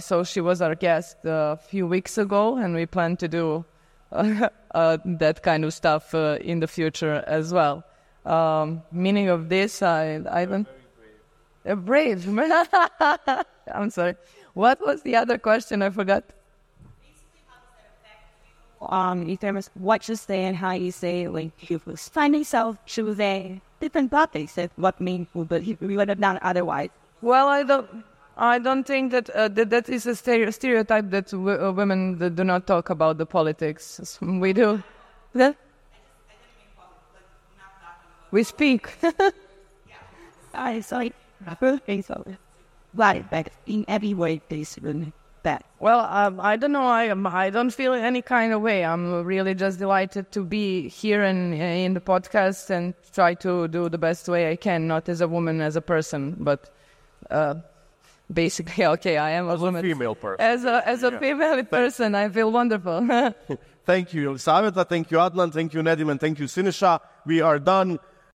so 0.03 0.23
she 0.23 0.43
was 0.43 0.61
our 0.61 0.75
guest 0.75 1.17
a 1.25 1.57
few 1.57 1.87
weeks 1.87 2.19
ago, 2.19 2.59
and 2.59 2.75
we 2.75 2.85
plan 2.85 3.17
to 3.17 3.27
do 3.27 3.65
that 4.13 5.41
kind 5.43 5.65
of 5.65 5.73
stuff 5.73 6.15
in 6.15 6.61
the 6.61 6.67
future 6.67 7.25
as 7.27 7.55
well 7.55 7.83
um, 8.27 8.83
meaning 8.93 9.29
of 9.29 9.49
this. 9.49 9.83
I 9.83 10.21
I 10.31 10.45
don't. 10.45 10.69
Brave. 11.65 12.27
brave. 12.27 12.29
I'm 13.75 13.91
sorry. 13.91 14.17
What 14.55 14.81
was 14.85 15.03
the 15.03 15.17
other 15.17 15.39
question? 15.39 15.83
I 15.83 15.91
forgot. 15.91 16.25
Um, 18.81 19.23
in 19.23 19.37
terms 19.39 19.69
of 19.69 19.83
what 19.83 20.07
you 20.07 20.17
say 20.17 20.45
and 20.45 20.55
how 20.55 20.73
you 20.73 20.93
say 20.93 21.23
it, 21.23 21.31
like 21.31 21.71
you 21.71 21.79
find 21.79 22.37
yourself 22.37 22.77
choosing 22.85 23.63
different 23.81 24.11
topics 24.11 24.55
that 24.55 24.71
what 24.77 25.01
mean 25.01 25.27
but 25.35 25.63
we 25.81 25.97
would 25.97 26.11
have 26.11 26.21
done 26.21 26.39
otherwise. 26.43 26.91
Well, 27.23 27.49
I 27.49 27.63
don't. 27.63 28.05
I 28.37 28.59
don't 28.59 28.85
think 28.85 29.13
that 29.13 29.31
uh, 29.31 29.49
that, 29.49 29.71
that 29.71 29.89
is 29.89 30.07
a 30.07 30.15
stereotype 30.15 31.09
that 31.09 31.31
w- 31.31 31.59
uh, 31.59 31.73
women 31.73 32.19
do 32.19 32.45
not 32.45 32.67
talk 32.67 32.91
about 32.91 33.17
the 33.17 33.25
politics. 33.25 34.19
We 34.21 34.53
do. 34.53 34.83
Yeah? 35.35 35.53
we 38.31 38.43
speak. 38.43 38.91
I 40.55 40.81
saw 40.81 41.09
perfect 41.61 42.07
so 42.07 42.25
right 42.95 43.29
back 43.31 43.53
in 43.67 43.85
every 43.89 44.15
way 44.15 44.41
this 44.49 44.79
that. 45.47 45.65
Well, 45.81 46.01
um, 46.01 46.41
I 46.41 46.57
don't 46.57 46.73
know. 46.73 46.87
I 46.87 47.09
um, 47.09 47.27
I 47.27 47.51
don't 47.51 47.73
feel 47.81 47.95
any 47.95 48.23
kind 48.23 48.53
of 48.53 48.61
way. 48.61 48.85
I'm 48.85 49.25
really 49.25 49.55
just 49.55 49.79
delighted 49.79 50.31
to 50.33 50.45
be 50.45 50.89
here 50.89 51.23
and 51.23 51.55
in 51.55 51.95
the 51.95 52.05
podcast 52.13 52.71
and 52.71 52.95
try 53.13 53.35
to 53.47 53.69
do 53.69 53.89
the 53.89 53.99
best 53.99 54.29
way 54.29 54.51
I 54.51 54.57
can, 54.57 54.87
not 54.87 55.09
as 55.09 55.21
a 55.21 55.29
woman, 55.29 55.61
as 55.61 55.77
a 55.77 55.85
person, 55.95 56.37
but. 56.39 56.71
Uh, 57.31 57.55
basically, 58.33 58.85
okay, 58.95 59.17
I 59.17 59.31
am 59.31 59.49
a 59.49 59.55
as 59.55 59.61
woman. 59.61 59.85
a 59.85 59.89
female 59.89 60.15
person. 60.15 60.45
As 60.45 60.65
a 60.65 60.77
as 60.87 61.03
a 61.03 61.11
yeah. 61.11 61.19
female 61.19 61.65
person, 61.65 62.15
I 62.15 62.29
feel 62.29 62.51
wonderful. 62.53 62.99
thank 63.87 64.15
you, 64.15 64.31
Jelisaveta. 64.31 64.89
Thank 64.89 65.11
you, 65.11 65.19
Adnan. 65.19 65.53
Thank 65.53 65.75
you, 65.75 65.83
Nedim, 65.83 66.11
and 66.11 66.21
thank 66.21 66.39
you, 66.39 66.47
Siniša. 66.47 67.01
We 67.25 67.41
are 67.41 67.59
done. 67.59 67.99